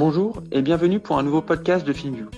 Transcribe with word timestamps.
Bonjour 0.00 0.42
et 0.50 0.62
bienvenue 0.62 0.98
pour 0.98 1.18
un 1.18 1.22
nouveau 1.22 1.42
podcast 1.42 1.86
de 1.86 1.92
FinView. 1.92 2.30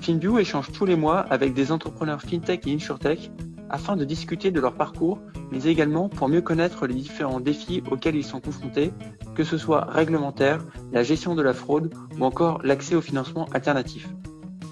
FinView 0.00 0.38
échange 0.38 0.70
tous 0.70 0.84
les 0.84 0.94
mois 0.94 1.18
avec 1.18 1.52
des 1.52 1.72
entrepreneurs 1.72 2.22
FinTech 2.22 2.64
et 2.64 2.72
InsurTech 2.72 3.32
afin 3.70 3.96
de 3.96 4.04
discuter 4.04 4.52
de 4.52 4.60
leur 4.60 4.74
parcours, 4.74 5.18
mais 5.50 5.64
également 5.64 6.08
pour 6.08 6.28
mieux 6.28 6.42
connaître 6.42 6.86
les 6.86 6.94
différents 6.94 7.40
défis 7.40 7.82
auxquels 7.90 8.14
ils 8.14 8.24
sont 8.24 8.40
confrontés, 8.40 8.92
que 9.34 9.42
ce 9.42 9.58
soit 9.58 9.86
réglementaire, 9.86 10.64
la 10.92 11.02
gestion 11.02 11.34
de 11.34 11.42
la 11.42 11.54
fraude 11.54 11.92
ou 12.20 12.24
encore 12.24 12.60
l'accès 12.62 12.94
au 12.94 13.00
financement 13.00 13.46
alternatif. 13.46 14.08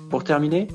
Pour 0.08 0.22
terminer, 0.22 0.68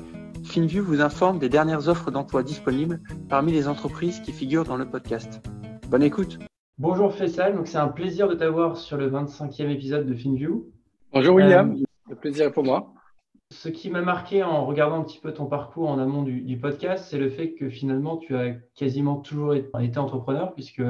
FinView 0.44 0.84
vous 0.84 1.00
informe 1.00 1.38
des 1.38 1.48
dernières 1.48 1.88
offres 1.88 2.10
d'emploi 2.10 2.42
disponibles 2.42 3.00
parmi 3.30 3.50
les 3.50 3.66
entreprises 3.66 4.20
qui 4.20 4.32
figurent 4.32 4.64
dans 4.64 4.76
le 4.76 4.84
podcast. 4.84 5.40
Bonne 5.88 6.02
écoute 6.02 6.38
Bonjour 6.76 7.14
Faisal, 7.14 7.58
c'est 7.64 7.78
un 7.78 7.88
plaisir 7.88 8.28
de 8.28 8.34
t'avoir 8.34 8.76
sur 8.76 8.98
le 8.98 9.10
25e 9.10 9.70
épisode 9.70 10.04
de 10.04 10.14
FinView. 10.14 10.66
Bonjour 11.14 11.34
William, 11.34 11.76
euh, 11.76 11.84
le 12.08 12.16
plaisir 12.16 12.46
est 12.46 12.52
pour 12.52 12.64
moi. 12.64 12.90
Ce 13.50 13.68
qui 13.68 13.90
m'a 13.90 14.00
marqué 14.00 14.42
en 14.42 14.64
regardant 14.64 14.98
un 14.98 15.04
petit 15.04 15.18
peu 15.18 15.34
ton 15.34 15.44
parcours 15.44 15.90
en 15.90 15.98
amont 15.98 16.22
du, 16.22 16.56
podcast, 16.56 17.06
c'est 17.10 17.18
le 17.18 17.28
fait 17.28 17.52
que 17.52 17.68
finalement 17.68 18.16
tu 18.16 18.34
as 18.34 18.54
quasiment 18.74 19.16
toujours 19.16 19.54
été 19.54 19.98
entrepreneur 19.98 20.54
puisque 20.54 20.82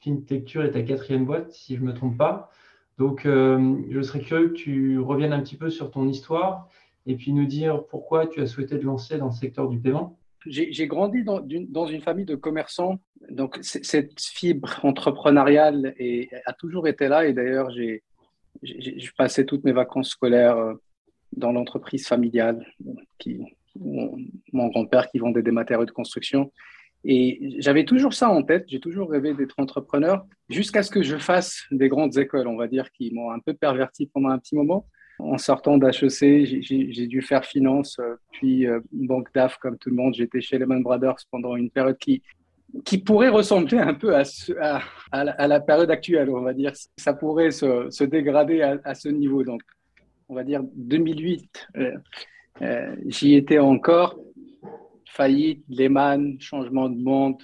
FinTecture 0.00 0.64
est 0.64 0.72
ta 0.72 0.82
quatrième 0.82 1.24
boîte, 1.24 1.52
si 1.52 1.76
je 1.76 1.82
ne 1.82 1.86
me 1.86 1.94
trompe 1.94 2.18
pas. 2.18 2.50
Donc 2.98 3.26
euh, 3.26 3.76
je 3.90 4.02
serais 4.02 4.18
curieux 4.18 4.48
que 4.48 4.54
tu 4.54 4.98
reviennes 4.98 5.32
un 5.32 5.40
petit 5.40 5.56
peu 5.56 5.70
sur 5.70 5.92
ton 5.92 6.08
histoire 6.08 6.68
et 7.06 7.14
puis 7.14 7.32
nous 7.32 7.46
dire 7.46 7.84
pourquoi 7.86 8.26
tu 8.26 8.40
as 8.40 8.46
souhaité 8.46 8.76
te 8.76 8.84
lancer 8.84 9.18
dans 9.18 9.26
le 9.26 9.32
secteur 9.32 9.68
du 9.68 9.78
paiement. 9.78 10.18
J'ai 10.46 10.86
grandi 10.88 11.22
dans 11.22 11.46
une, 11.46 11.70
dans 11.70 11.86
une, 11.86 12.00
famille 12.00 12.24
de 12.24 12.34
commerçants, 12.34 12.98
donc 13.30 13.58
cette 13.62 14.20
fibre 14.20 14.80
entrepreneuriale 14.82 15.94
a 16.44 16.52
toujours 16.54 16.88
été 16.88 17.06
là 17.06 17.26
et 17.26 17.34
d'ailleurs 17.34 17.70
j'ai 17.70 18.02
je 18.62 19.10
passais 19.16 19.44
toutes 19.44 19.64
mes 19.64 19.72
vacances 19.72 20.10
scolaires 20.10 20.56
euh, 20.56 20.74
dans 21.32 21.52
l'entreprise 21.52 22.06
familiale, 22.06 22.66
qui, 23.18 23.40
mon, 23.76 24.68
grand-père 24.68 25.08
qui 25.08 25.18
vendait 25.18 25.42
des 25.42 25.52
matériaux 25.52 25.86
de 25.86 25.90
construction. 25.90 26.52
Et 27.04 27.54
j'avais 27.58 27.84
toujours 27.84 28.12
ça 28.12 28.28
en 28.28 28.42
tête, 28.42 28.64
j'ai 28.68 28.80
toujours 28.80 29.10
rêvé 29.10 29.32
d'être 29.32 29.54
entrepreneur, 29.58 30.26
jusqu'à 30.50 30.82
ce 30.82 30.90
que 30.90 31.02
je 31.02 31.16
fasse 31.16 31.64
des 31.70 31.88
grandes 31.88 32.18
écoles, 32.18 32.46
on 32.46 32.56
va 32.56 32.68
dire, 32.68 32.90
qui 32.92 33.12
m'ont 33.14 33.30
un 33.30 33.38
peu 33.38 33.54
perverti 33.54 34.06
pendant 34.06 34.28
un 34.28 34.38
petit 34.38 34.54
moment. 34.54 34.86
En 35.18 35.38
sortant 35.38 35.76
d'HEC, 35.78 36.62
j'ai 36.62 37.06
dû 37.06 37.22
faire 37.22 37.44
finance, 37.44 37.98
euh, 38.00 38.16
puis 38.32 38.66
euh, 38.66 38.80
banque 38.90 39.28
DAF 39.34 39.58
comme 39.58 39.76
tout 39.76 39.90
le 39.90 39.96
monde. 39.96 40.14
J'étais 40.14 40.40
chez 40.40 40.58
Lehman 40.58 40.82
Brothers 40.82 41.16
pendant 41.30 41.56
une 41.56 41.70
période 41.70 41.98
qui, 41.98 42.22
qui 42.84 42.98
pourrait 42.98 43.28
ressembler 43.28 43.78
un 43.78 43.94
peu 43.94 44.14
à, 44.16 44.22
à, 45.12 45.48
la, 45.48 45.60
période 45.60 45.90
actuelle, 45.90 46.30
on 46.30 46.42
va 46.42 46.52
dire. 46.52 46.72
Ça 46.96 47.12
pourrait 47.14 47.50
se, 47.50 48.04
dégrader 48.04 48.62
à, 48.62 48.94
ce 48.94 49.08
niveau. 49.08 49.42
Donc, 49.42 49.62
on 50.28 50.34
va 50.34 50.44
dire 50.44 50.62
2008, 50.74 51.68
euh, 51.76 51.92
euh, 52.62 52.96
j'y 53.06 53.34
étais 53.34 53.58
encore. 53.58 54.16
Faillite, 55.08 55.64
Lehman, 55.68 56.40
changement 56.40 56.88
de 56.88 57.02
monde. 57.02 57.42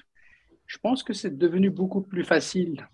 Je 0.67 0.79
pense 0.79 1.03
que 1.03 1.13
c'est 1.13 1.37
devenu 1.37 1.71
beaucoup 1.71 2.01
plus 2.01 2.25
facile 2.25 2.87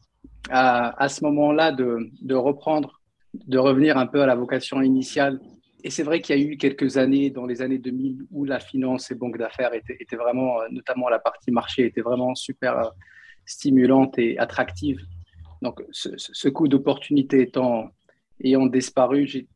à, 0.50 1.08
ce 1.08 1.24
moment-là 1.24 1.72
de, 1.72 2.10
de 2.20 2.34
reprendre, 2.34 3.00
de 3.34 3.58
revenir 3.58 3.96
un 3.96 4.06
peu 4.06 4.22
à 4.22 4.26
la 4.26 4.34
vocation 4.34 4.80
initiale 4.80 5.40
et 5.84 5.90
c'est 5.90 6.04
vrai 6.04 6.20
qu'il 6.20 6.38
y 6.38 6.40
a 6.40 6.42
eu 6.42 6.56
quelques 6.56 6.96
années, 6.96 7.30
dans 7.30 7.46
les 7.46 7.60
années 7.60 7.78
2000, 7.78 8.26
où 8.30 8.44
la 8.44 8.60
finance 8.60 9.10
et 9.10 9.16
banque 9.16 9.36
d'affaires 9.36 9.72
étaient, 9.74 10.16
vraiment, 10.16 10.60
euh, 10.60 10.68
notamment 10.70 11.08
la 11.08 11.18
partie 11.18 11.50
marché, 11.50 11.84
était 11.84 12.02
vraiment 12.02 12.34
super 12.34 12.78
euh, 12.78 12.90
stimulante 13.44 14.16
et 14.18 14.38
attractive. 14.38 15.00
Donc, 15.60 15.82
ce, 15.90 16.48
coup 16.48 16.68
d'opportunité 16.68 17.40
étant, 17.42 17.90
ayant 18.42 18.66
disparu, 18.66 19.26
j'ai 19.26 19.48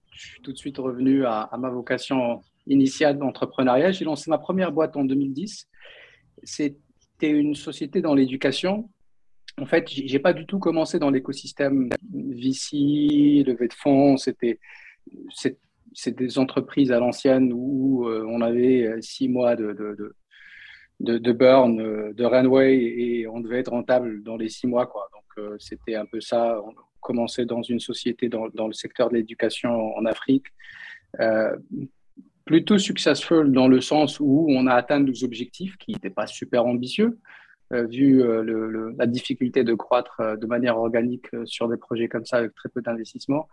tout 0.43 0.53
de 0.53 0.57
suite 0.57 0.79
revenu 0.79 1.25
à, 1.27 1.51
ma 1.59 1.69
vocation 1.69 2.43
initiale 2.67 3.19
d'entrepreneuriat. 3.19 3.93
J'ai 3.93 4.05
lancé 4.05 4.31
ma 4.31 4.39
première 4.39 4.73
boîte 4.73 4.97
en 4.97 5.05
2010. 5.05 5.69
C'était 6.43 6.77
une 7.23 7.55
société 7.55 8.01
dans 8.01 8.15
l'éducation. 8.15 8.89
En 9.59 9.67
fait, 9.67 9.89
j'ai 9.89 10.19
pas 10.19 10.33
du 10.33 10.47
tout 10.47 10.59
commencé 10.59 10.99
dans 10.99 11.11
l'écosystème 11.11 11.89
VC, 12.13 13.43
levée 13.45 13.69
de 13.69 13.75
fonds. 13.75 14.17
C'était 14.17 14.61
c'est 15.97 16.15
des 16.15 16.39
entreprises 16.39 16.93
à 16.93 16.99
l'ancienne 16.99 17.51
où 17.55 18.07
euh, 18.07 18.23
on 18.29 18.43
avait 18.43 18.87
euh, 18.87 19.01
six 19.01 19.29
mois 19.29 19.57
de, 19.57 19.73
de, 19.73 21.19
de, 21.19 21.33
burn, 21.33 21.81
euh, 21.81 22.13
de 22.13 22.25
runway 22.25 22.77
et 22.77 23.27
on 23.27 23.41
devait 23.41 23.61
être 23.61 23.71
rentable 23.71 24.23
dans 24.23 24.37
les 24.37 24.51
six 24.51 24.67
mois. 24.67 24.87
Quoi. 24.87 25.09
Donc, 25.13 25.59
c'était 25.59 25.95
un 25.95 26.05
peu 26.05 26.21
ça. 26.21 26.61
On 26.63 26.75
commençait 27.01 27.47
dans 27.47 27.63
une 27.63 27.81
société 27.81 28.29
dans, 28.29 28.49
dans 28.49 28.67
le 28.67 28.75
secteur 28.75 29.09
de 29.09 29.15
l'éducation 29.15 29.97
en 29.97 30.05
Afrique. 30.05 30.47
plutôt 32.45 32.79
successful 32.79 33.53
dans 33.53 33.69
le 33.69 33.81
sens 33.81 34.21
où 34.21 34.47
on 34.51 34.67
a 34.67 34.75
atteint 34.75 35.01
nos 35.01 35.25
objectifs 35.25 35.77
qui 35.79 35.93
n'étaient 35.93 36.11
pas 36.11 36.27
super 36.27 36.65
ambitieux, 36.65 37.19
vu 37.71 38.23
la 38.97 39.07
difficulté 39.07 39.63
de 39.63 39.75
croître 39.75 40.23
de 40.39 40.47
manière 40.47 40.79
organique 40.79 41.29
sur 41.45 41.69
des 41.69 41.77
projets 41.77 42.09
comme 42.09 42.25
ça 42.25 42.39
avec 42.39 42.55
très 42.55 42.71
peu 42.71 42.81
d'investissement. 42.81 43.47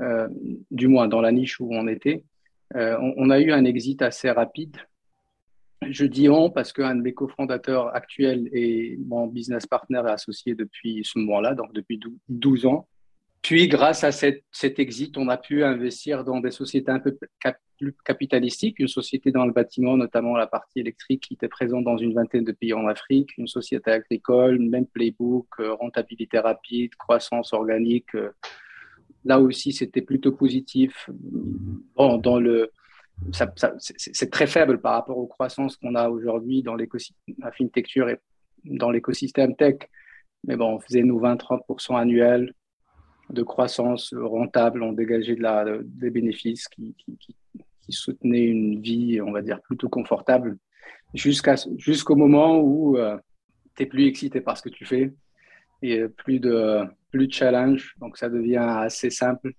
Euh, 0.00 0.28
du 0.70 0.86
moins 0.86 1.08
dans 1.08 1.20
la 1.20 1.32
niche 1.32 1.60
où 1.60 1.74
on 1.74 1.88
était. 1.88 2.22
Euh, 2.76 2.96
on, 3.16 3.30
a 3.30 3.40
eu 3.40 3.50
un 3.50 3.64
exit 3.64 4.00
assez 4.00 4.30
rapide. 4.30 4.76
Je 5.82 6.04
dis 6.04 6.28
on 6.28 6.50
parce 6.50 6.72
qu'un 6.72 6.94
de 6.94 7.02
mes 7.02 7.14
cofondateurs 7.14 7.94
actuels 7.94 8.48
est 8.52 8.96
mon 9.06 9.26
business 9.26 9.66
partner 9.66 10.02
et 10.06 10.10
associé 10.10 10.54
depuis 10.54 11.02
ce 11.04 11.18
moment-là, 11.18 11.54
donc 11.54 11.72
depuis 11.72 11.98
12 12.28 12.66
ans. 12.66 12.86
Puis, 13.42 13.66
grâce 13.68 14.04
à 14.04 14.12
cet 14.12 14.78
exit, 14.78 15.16
on 15.16 15.28
a 15.28 15.36
pu 15.36 15.64
investir 15.64 16.24
dans 16.24 16.40
des 16.40 16.50
sociétés 16.50 16.90
un 16.90 16.98
peu 16.98 17.16
plus 17.78 17.94
capitalistiques, 18.04 18.78
une 18.80 18.88
société 18.88 19.30
dans 19.30 19.46
le 19.46 19.52
bâtiment, 19.52 19.96
notamment 19.96 20.36
la 20.36 20.48
partie 20.48 20.80
électrique, 20.80 21.22
qui 21.28 21.34
était 21.34 21.48
présente 21.48 21.84
dans 21.84 21.96
une 21.96 22.12
vingtaine 22.12 22.44
de 22.44 22.52
pays 22.52 22.74
en 22.74 22.86
Afrique, 22.88 23.30
une 23.38 23.46
société 23.46 23.90
agricole, 23.92 24.58
même 24.58 24.86
playbook, 24.86 25.46
euh, 25.60 25.74
rentabilité 25.74 26.38
rapide, 26.40 26.94
croissance 26.96 27.52
organique, 27.52 28.14
Là 29.28 29.38
aussi, 29.38 29.72
c'était 29.72 30.00
plutôt 30.00 30.32
positif. 30.32 31.10
Bon, 31.94 32.16
dans 32.16 32.40
le, 32.40 32.70
c'est 33.30 34.30
très 34.30 34.46
faible 34.46 34.80
par 34.80 34.94
rapport 34.94 35.18
aux 35.18 35.26
croissances 35.26 35.76
qu'on 35.76 35.94
a 35.94 36.08
aujourd'hui 36.08 36.62
dans 36.62 36.74
l'écosystème, 36.74 37.34
la 37.38 37.52
fintecture 37.52 38.08
et 38.08 38.18
dans 38.64 38.90
l'écosystème 38.90 39.54
tech. 39.54 39.80
Mais 40.44 40.56
bon, 40.56 40.76
on 40.76 40.80
faisait 40.80 41.02
nous 41.02 41.20
20-30% 41.20 42.00
annuels 42.00 42.54
de 43.28 43.42
croissance 43.42 44.14
rentable, 44.14 44.82
on 44.82 44.94
dégageait 44.94 45.36
de 45.36 45.42
la, 45.42 45.66
des 45.82 46.08
bénéfices 46.08 46.66
qui, 46.66 46.94
qui, 46.96 47.36
soutenaient 47.90 48.44
une 48.44 48.80
vie, 48.80 49.20
on 49.20 49.32
va 49.32 49.42
dire, 49.42 49.60
plutôt 49.62 49.90
confortable 49.90 50.56
jusqu'à, 51.14 51.56
jusqu'au 51.76 52.16
moment 52.16 52.60
où 52.60 52.96
euh, 52.96 53.18
tu 53.76 53.82
n'es 53.82 53.88
plus 53.88 54.06
excité 54.06 54.40
par 54.40 54.56
ce 54.56 54.62
que 54.62 54.68
tu 54.70 54.86
fais 54.86 55.12
et 55.82 56.06
plus 56.08 56.38
de, 56.38 56.86
plus 57.10 57.26
de 57.26 57.32
challenge, 57.32 57.94
donc 57.98 58.16
ça 58.16 58.28
devient 58.28 58.56
assez 58.56 59.10
simple. 59.10 59.52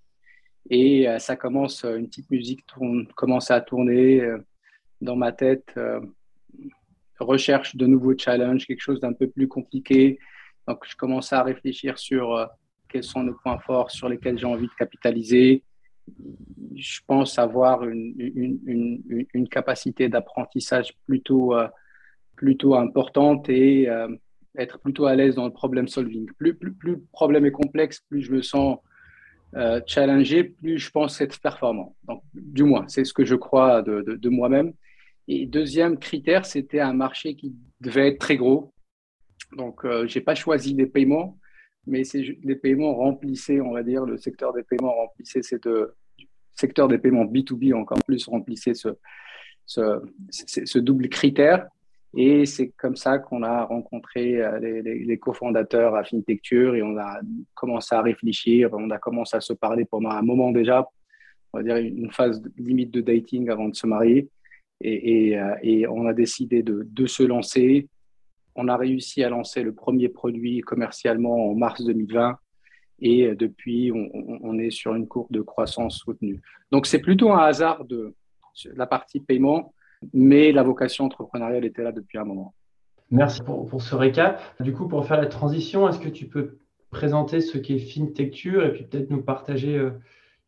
Et 0.69 1.07
euh, 1.07 1.19
ça 1.19 1.35
commence, 1.35 1.83
une 1.83 2.07
petite 2.07 2.29
musique 2.29 2.61
commence 3.15 3.51
à 3.51 3.61
tourner 3.61 4.21
euh, 4.21 4.37
dans 5.01 5.15
ma 5.15 5.31
tête. 5.31 5.73
Euh, 5.77 5.99
recherche 7.19 7.75
de 7.75 7.85
nouveaux 7.85 8.17
challenges, 8.17 8.65
quelque 8.65 8.81
chose 8.81 8.99
d'un 8.99 9.13
peu 9.13 9.27
plus 9.29 9.47
compliqué. 9.47 10.19
Donc 10.67 10.85
je 10.87 10.95
commence 10.95 11.33
à 11.33 11.43
réfléchir 11.43 11.97
sur 11.97 12.47
quels 12.87 13.03
sont 13.03 13.23
nos 13.23 13.33
points 13.33 13.59
forts 13.59 13.91
sur 13.91 14.07
lesquels 14.07 14.37
j'ai 14.37 14.45
envie 14.45 14.67
de 14.67 14.73
capitaliser. 14.77 15.63
Je 16.75 16.99
pense 17.05 17.37
avoir 17.37 17.83
une 17.83 19.49
capacité 19.51 20.07
d'apprentissage 20.07 20.93
plutôt, 21.05 21.55
plutôt 22.37 22.75
importante 22.75 23.49
et 23.49 23.89
être 24.57 24.79
plutôt 24.79 25.05
à 25.05 25.15
l'aise 25.15 25.35
dans 25.35 25.45
le 25.45 25.53
problem 25.53 25.87
solving. 25.87 26.27
Plus, 26.37 26.57
le 26.81 27.01
problème 27.11 27.45
est 27.45 27.51
complexe, 27.51 28.01
plus 28.09 28.21
je 28.21 28.31
me 28.31 28.41
sens 28.41 28.77
euh, 29.55 29.81
challengé, 29.85 30.43
plus 30.43 30.77
je 30.77 30.91
pense 30.91 31.21
être 31.21 31.39
performant. 31.39 31.95
Donc, 32.03 32.23
du 32.33 32.63
moins, 32.63 32.87
c'est 32.87 33.05
ce 33.05 33.13
que 33.13 33.25
je 33.25 33.35
crois 33.35 33.81
de, 33.81 34.29
moi-même. 34.29 34.73
Et 35.27 35.45
deuxième 35.45 35.97
critère, 35.97 36.45
c'était 36.45 36.79
un 36.79 36.93
marché 36.93 37.35
qui 37.35 37.55
devait 37.81 38.09
être 38.09 38.19
très 38.19 38.37
gros. 38.37 38.73
Donc, 39.55 39.85
euh, 39.85 40.07
je 40.07 40.17
n'ai 40.17 40.23
pas 40.23 40.35
choisi 40.35 40.73
les 40.73 40.87
paiements, 40.87 41.37
mais 41.85 42.03
les 42.43 42.55
paiements 42.55 42.95
remplissaient, 42.95 43.61
on 43.61 43.73
va 43.73 43.83
dire, 43.83 44.05
le 44.05 44.17
secteur 44.17 44.53
des 44.53 44.63
paiements 44.63 44.93
remplissait 44.93 45.41
cette, 45.41 45.69
secteur 46.55 46.87
des 46.87 46.97
paiements 46.97 47.25
B2B 47.25 47.73
encore 47.73 47.99
plus 48.05 48.27
remplissait 48.27 48.73
ce 49.65 50.79
double 50.79 51.09
critère. 51.09 51.67
Et 52.15 52.45
c'est 52.45 52.69
comme 52.69 52.95
ça 52.95 53.19
qu'on 53.19 53.43
a 53.43 53.65
rencontré 53.65 54.41
euh, 54.41 54.59
les, 54.59 55.17
cofondateurs 55.19 55.95
à 55.95 56.03
Fintecture 56.03 56.75
et 56.75 56.81
on 56.81 56.97
a 56.97 57.19
commencé 57.53 57.93
à 57.93 58.01
réfléchir, 58.01 58.69
on 58.73 58.89
a 58.89 58.97
commencé 58.97 59.37
à 59.37 59.41
se 59.41 59.53
parler 59.53 59.85
pendant 59.85 60.09
un 60.09 60.23
moment 60.23 60.51
déjà, 60.51 60.87
on 61.53 61.59
va 61.59 61.63
dire 61.63 61.77
une 61.77 62.11
phase 62.11 62.41
limite 62.57 62.91
de 62.91 63.01
dating 63.01 63.49
avant 63.49 63.69
de 63.69 63.75
se 63.75 63.85
marier. 63.85 64.27
Et, 64.81 65.37
euh, 65.37 65.87
on 65.91 66.07
a 66.07 66.13
décidé 66.13 66.63
de, 66.63 66.87
de, 66.89 67.05
se 67.05 67.21
lancer. 67.21 67.89
On 68.55 68.67
a 68.69 68.77
réussi 68.77 69.23
à 69.23 69.29
lancer 69.29 69.61
le 69.61 69.73
premier 69.73 70.09
produit 70.09 70.61
commercialement 70.61 71.51
en 71.51 71.53
mars 71.53 71.83
2020. 71.83 72.37
Et 73.01 73.33
depuis, 73.35 73.91
on, 73.93 74.59
est 74.59 74.71
sur 74.71 74.93
une 74.95 75.07
courbe 75.07 75.31
de 75.31 75.41
croissance 75.41 75.99
soutenue. 75.99 76.41
Donc, 76.71 76.85
c'est 76.85 76.99
plutôt 76.99 77.31
un 77.31 77.39
hasard 77.39 77.85
de 77.85 78.13
la 78.75 78.87
partie 78.87 79.21
paiement, 79.21 79.73
mais 80.13 80.51
la 80.51 80.63
vocation 80.63 81.05
entrepreneuriale 81.05 81.65
était 81.65 81.83
là 81.83 81.91
depuis 81.91 82.17
un 82.17 82.23
moment. 82.23 82.53
Merci 83.11 83.41
pour, 83.41 83.67
pour 83.67 83.81
ce 83.81 83.95
récap. 83.95 84.41
Du 84.59 84.73
coup, 84.73 84.87
pour 84.87 85.05
faire 85.05 85.19
la 85.19 85.27
transition, 85.27 85.89
est-ce 85.89 85.99
que 85.99 86.09
tu 86.09 86.27
peux 86.27 86.59
présenter 86.91 87.41
ce 87.41 87.57
qu'est 87.57 87.79
FinTecture 87.79 88.65
et 88.65 88.73
puis 88.73 88.83
peut-être 88.83 89.09
nous 89.09 89.21
partager 89.21 89.77
euh, 89.77 89.91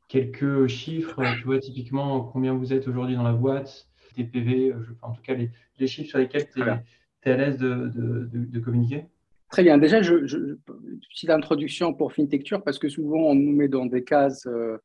quelques 0.07 0.67
chiffres? 0.67 1.21
Tu 1.39 1.43
vois, 1.43 1.59
typiquement, 1.59 2.21
combien 2.21 2.53
vous 2.53 2.73
êtes 2.73 2.87
aujourd'hui 2.87 3.15
dans 3.15 3.23
la 3.23 3.33
boîte, 3.33 3.87
TPV, 4.15 4.71
euh, 4.71 4.75
en 5.01 5.11
tout 5.11 5.21
cas 5.21 5.33
les, 5.33 5.49
les 5.79 5.87
chiffres 5.87 6.09
sur 6.09 6.19
lesquels 6.19 6.47
tu 6.49 6.61
es, 6.61 7.31
à 7.31 7.37
l'aise 7.37 7.57
de, 7.57 7.89
de, 7.93 8.29
de 8.31 8.59
communiquer? 8.59 9.05
Très 9.49 9.63
bien. 9.63 9.77
Déjà, 9.77 10.01
je, 10.01 10.25
je, 10.25 10.37
petite 11.09 11.29
introduction 11.29 11.93
pour 11.93 12.13
FinTecture, 12.13 12.63
parce 12.63 12.79
que 12.79 12.87
souvent 12.89 13.19
on 13.19 13.35
nous 13.35 13.51
met 13.51 13.67
dans 13.67 13.85
des 13.85 14.03
cases 14.03 14.45
euh, 14.47 14.77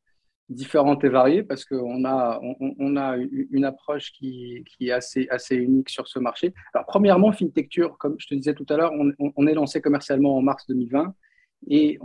différentes 0.48 1.02
et 1.04 1.08
variées, 1.08 1.42
parce 1.42 1.64
qu'on 1.64 2.04
a, 2.04 2.40
on, 2.60 2.96
a 2.96 3.16
une 3.16 3.64
approche 3.64 4.12
qui, 4.12 4.64
qui, 4.66 4.88
est 4.88 4.92
assez, 4.92 5.26
assez 5.28 5.56
unique 5.56 5.88
sur 5.88 6.06
ce 6.06 6.18
marché. 6.18 6.54
Alors, 6.72 6.86
premièrement, 6.86 7.32
FinTecture, 7.32 7.98
comme 7.98 8.16
je 8.18 8.28
te 8.28 8.34
disais 8.34 8.54
tout 8.54 8.66
à 8.68 8.76
l'heure, 8.76 8.92
on, 8.92 9.32
on, 9.36 9.46
est 9.46 9.54
lancé 9.54 9.80
commercialement 9.80 10.36
en 10.36 10.42
mars 10.42 10.66
2020, 10.68 11.14
et 11.68 11.98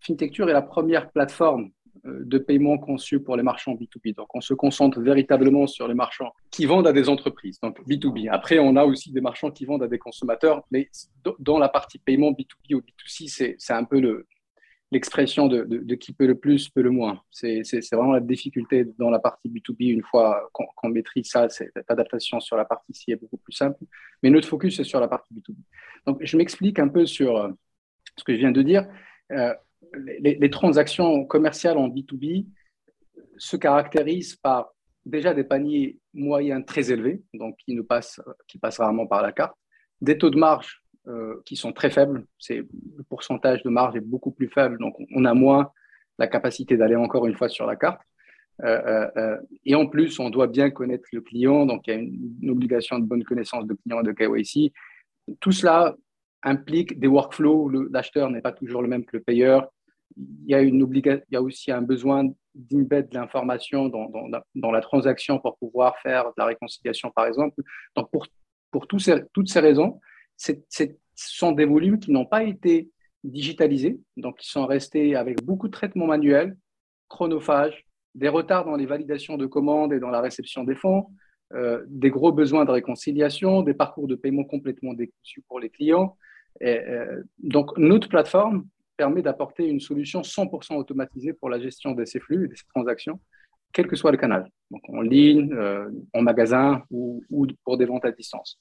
FinTecture 0.00 0.48
est 0.48 0.52
la 0.52 0.62
première 0.62 1.10
plateforme 1.10 1.70
euh, 2.06 2.20
de 2.24 2.38
paiement 2.38 2.78
conçu 2.78 3.20
pour 3.20 3.36
les 3.36 3.42
marchands 3.42 3.74
B2B. 3.74 4.14
Donc, 4.14 4.34
on 4.34 4.40
se 4.40 4.54
concentre 4.54 5.00
véritablement 5.00 5.66
sur 5.66 5.86
les 5.86 5.94
marchands 5.94 6.32
qui 6.50 6.64
vendent 6.64 6.86
à 6.86 6.92
des 6.92 7.08
entreprises, 7.08 7.60
donc 7.60 7.78
B2B. 7.86 8.28
Après, 8.30 8.58
on 8.58 8.76
a 8.76 8.84
aussi 8.84 9.12
des 9.12 9.20
marchands 9.20 9.50
qui 9.50 9.64
vendent 9.64 9.82
à 9.82 9.88
des 9.88 9.98
consommateurs, 9.98 10.64
mais 10.70 10.88
dans 11.38 11.58
la 11.58 11.68
partie 11.68 11.98
paiement 11.98 12.30
B2B 12.30 12.74
ou 12.74 12.80
B2C, 12.80 13.54
c'est 13.58 13.72
un 13.72 13.84
peu 13.84 14.24
l'expression 14.90 15.46
de, 15.46 15.94
qui 15.94 16.12
peut 16.12 16.26
le 16.26 16.34
plus, 16.34 16.68
peut 16.68 16.82
le 16.82 16.90
moins. 16.90 17.22
C'est 17.30 17.62
vraiment 17.92 18.12
la 18.12 18.20
difficulté 18.20 18.84
dans 18.98 19.10
la 19.10 19.18
partie 19.18 19.48
B2B. 19.48 19.92
Une 19.92 20.02
fois 20.02 20.50
qu'on 20.52 20.88
maîtrise 20.88 21.28
ça, 21.28 21.46
l'adaptation 21.88 22.40
sur 22.40 22.56
la 22.56 22.64
partie 22.64 22.92
C 22.94 23.12
est 23.12 23.16
beaucoup 23.16 23.36
plus 23.36 23.52
simple. 23.52 23.78
Mais 24.22 24.30
notre 24.30 24.48
focus 24.48 24.80
est 24.80 24.84
sur 24.84 25.00
la 25.00 25.08
partie 25.08 25.32
B2B. 25.34 25.56
Donc, 26.06 26.18
je 26.20 26.36
m'explique 26.36 26.78
un 26.78 26.88
peu 26.88 27.06
sur 27.06 27.36
euh, 27.36 27.50
ce 28.16 28.24
que 28.24 28.32
je 28.34 28.38
viens 28.38 28.52
de 28.52 28.62
dire. 28.62 28.86
Euh, 29.32 29.54
les, 30.20 30.50
transactions 30.50 31.24
commerciales 31.24 31.78
en 31.78 31.88
B2B 31.88 32.46
se 33.36 33.56
caractérisent 33.56 34.36
par 34.36 34.72
déjà 35.06 35.34
des 35.34 35.44
paniers 35.44 35.98
moyens 36.14 36.64
très 36.66 36.90
élevés, 36.90 37.22
donc 37.32 37.56
qui, 37.58 37.74
ne 37.74 37.82
passent, 37.82 38.20
qui 38.46 38.58
passent 38.58 38.78
rarement 38.78 39.06
par 39.06 39.22
la 39.22 39.32
carte, 39.32 39.54
des 40.00 40.18
taux 40.18 40.30
de 40.30 40.38
marge 40.38 40.82
euh, 41.10 41.42
qui 41.44 41.56
sont 41.56 41.72
très 41.72 41.90
faibles, 41.90 42.24
c'est, 42.38 42.56
le 42.56 43.02
pourcentage 43.08 43.62
de 43.62 43.70
marge 43.70 43.96
est 43.96 44.00
beaucoup 44.00 44.30
plus 44.30 44.48
faible, 44.48 44.78
donc 44.78 44.94
on 45.14 45.24
a 45.24 45.34
moins 45.34 45.72
la 46.18 46.28
capacité 46.28 46.76
d'aller 46.76 46.94
encore 46.96 47.26
une 47.26 47.34
fois 47.34 47.48
sur 47.48 47.66
la 47.66 47.74
carte. 47.76 48.00
Euh, 48.62 49.08
euh, 49.16 49.36
et 49.64 49.74
en 49.74 49.86
plus, 49.86 50.20
on 50.20 50.30
doit 50.30 50.46
bien 50.46 50.70
connaître 50.70 51.08
le 51.12 51.20
client, 51.20 51.66
donc 51.66 51.86
il 51.86 51.90
y 51.90 51.96
a 51.96 51.98
une, 51.98 52.50
obligation 52.50 52.98
de 52.98 53.06
bonne 53.06 53.24
connaissance 53.24 53.66
de 53.66 53.74
client 53.74 54.00
et 54.00 54.04
de 54.04 54.12
KYC. 54.12 54.72
Tout 55.40 55.52
cela 55.52 55.96
implique 56.42 56.98
des 57.00 57.08
workflows. 57.08 57.70
L'acheteur 57.90 58.30
n'est 58.30 58.42
pas 58.42 58.52
toujours 58.52 58.82
le 58.82 58.88
même 58.88 59.04
que 59.04 59.16
le 59.16 59.22
payeur. 59.22 59.68
Il 60.16 60.50
y 60.50 60.54
a, 60.54 60.60
une 60.60 60.86
il 60.94 61.22
y 61.30 61.36
a 61.36 61.42
aussi 61.42 61.72
un 61.72 61.82
besoin 61.82 62.24
d'embed 62.54 63.08
l'information 63.12 63.88
dans, 63.88 64.72
la 64.72 64.80
transaction 64.80 65.38
pour 65.38 65.56
pouvoir 65.58 65.98
faire 65.98 66.26
de 66.26 66.34
la 66.36 66.46
réconciliation, 66.46 67.10
par 67.10 67.26
exemple. 67.26 67.62
Donc, 67.96 68.10
pour, 68.10 68.86
toutes 68.86 69.00
ces 69.48 69.60
raisons, 69.60 70.00
ce 70.40 70.84
sont 71.14 71.52
des 71.52 71.64
volumes 71.64 71.98
qui 71.98 72.12
n'ont 72.12 72.26
pas 72.26 72.44
été 72.44 72.90
digitalisés, 73.24 74.00
donc 74.16 74.38
qui 74.38 74.48
sont 74.48 74.66
restés 74.66 75.14
avec 75.14 75.44
beaucoup 75.44 75.68
de 75.68 75.72
traitements 75.72 76.06
manuels, 76.06 76.56
chronophages, 77.08 77.86
des 78.14 78.28
retards 78.28 78.64
dans 78.64 78.76
les 78.76 78.86
validations 78.86 79.36
de 79.36 79.46
commandes 79.46 79.92
et 79.92 80.00
dans 80.00 80.10
la 80.10 80.20
réception 80.20 80.64
des 80.64 80.74
fonds, 80.74 81.06
euh, 81.52 81.84
des 81.88 82.10
gros 82.10 82.32
besoins 82.32 82.64
de 82.64 82.70
réconciliation, 82.70 83.62
des 83.62 83.74
parcours 83.74 84.08
de 84.08 84.14
paiement 84.14 84.44
complètement 84.44 84.94
décousus 84.94 85.42
pour 85.48 85.60
les 85.60 85.68
clients, 85.68 86.16
euh, 86.62 87.22
donc, 87.38 87.76
notre 87.78 88.08
plateforme 88.08 88.66
permet 88.96 89.22
d'apporter 89.22 89.66
une 89.66 89.80
solution 89.80 90.22
100% 90.22 90.76
automatisée 90.76 91.32
pour 91.32 91.48
la 91.48 91.58
gestion 91.58 91.92
de 91.92 92.04
ces 92.04 92.20
flux 92.20 92.44
et 92.44 92.48
de 92.48 92.54
ces 92.54 92.66
transactions, 92.74 93.18
quel 93.72 93.86
que 93.86 93.96
soit 93.96 94.10
le 94.10 94.18
canal, 94.18 94.50
en 94.88 95.00
ligne, 95.00 95.52
euh, 95.52 95.88
en 96.12 96.22
magasin 96.22 96.82
ou, 96.90 97.22
pour 97.64 97.78
des 97.78 97.86
ventes 97.86 98.04
à 98.04 98.12
distance. 98.12 98.60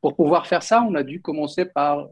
Pour 0.00 0.16
pouvoir 0.16 0.46
faire 0.46 0.62
ça, 0.62 0.82
on 0.82 0.94
a 0.94 1.02
dû 1.02 1.20
commencer 1.20 1.64
par 1.64 2.08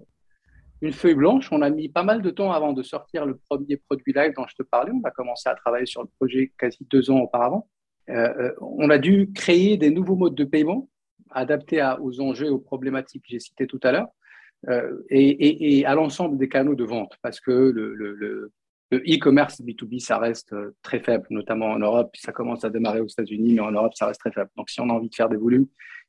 une 0.82 0.92
feuille 0.92 1.14
blanche. 1.14 1.50
On 1.52 1.62
a 1.62 1.70
mis 1.70 1.88
pas 1.88 2.02
mal 2.02 2.22
de 2.22 2.30
temps 2.30 2.52
avant 2.52 2.72
de 2.72 2.82
sortir 2.82 3.26
le 3.26 3.36
premier 3.48 3.76
produit 3.76 4.12
live 4.12 4.32
dont 4.36 4.46
je 4.46 4.54
te 4.54 4.62
parlais. 4.62 4.92
On 4.92 5.06
a 5.06 5.10
commencé 5.10 5.48
à 5.48 5.54
travailler 5.54 5.86
sur 5.86 6.02
le 6.02 6.08
projet 6.18 6.52
quasi 6.58 6.86
deux 6.90 7.10
ans 7.10 7.20
auparavant. 7.20 7.68
Euh, 8.08 8.52
on 8.60 8.90
a 8.90 8.98
dû 8.98 9.32
créer 9.34 9.76
des 9.76 9.90
nouveaux 9.90 10.16
modes 10.16 10.34
de 10.34 10.44
paiement 10.44 10.88
adaptés 11.30 11.82
aux 12.00 12.20
enjeux 12.20 12.50
aux 12.50 12.58
problématiques 12.58 13.22
que 13.22 13.30
j'ai 13.30 13.40
citées 13.40 13.66
tout 13.66 13.80
à 13.82 13.92
l'heure. 13.92 14.08
Euh, 14.68 15.02
et, 15.10 15.84
à 15.84 15.94
l'ensemble 15.94 16.38
des 16.38 16.48
canaux 16.48 16.74
de 16.74 16.84
vente, 16.84 17.16
parce 17.22 17.40
que 17.40 17.50
le, 17.50 18.52
e-commerce 18.92 19.60
B2B, 19.60 19.98
ça 19.98 20.18
reste 20.18 20.52
euh, 20.52 20.74
très 20.82 21.00
faible, 21.00 21.26
notamment 21.30 21.66
en 21.66 21.78
Europe. 21.78 22.14
Ça 22.16 22.32
commence 22.32 22.64
à 22.64 22.70
démarrer 22.70 23.00
aux 23.00 23.08
États-Unis, 23.08 23.54
mais 23.54 23.60
en 23.60 23.72
Europe, 23.72 23.92
ça 23.94 24.06
reste 24.06 24.20
très 24.20 24.30
faible. 24.30 24.50
Donc, 24.56 24.70
si 24.70 24.80
on 24.80 24.88
a 24.88 24.92
envie 24.92 25.08
de 25.08 25.14
faire 25.14 25.28
des 25.28 25.36
volumes, 25.36 25.66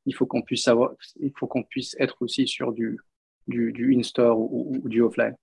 il 0.08 0.16
faut 0.16 0.26
qu'on 0.26 0.42
puisse 0.42 0.64
savoir, 0.64 0.94
il 1.20 1.32
faut 1.38 1.48
qu'on 1.48 1.64
puisse 1.64 1.96
être 2.00 2.18
aussi 2.22 2.48
sur 2.48 2.72
du, 2.72 2.98
du, 3.48 3.96
in-store 3.96 4.40
ou, 4.40 4.82
du 4.86 5.02
offline. 5.02 5.36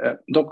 Euh, 0.00 0.16
donc, 0.28 0.50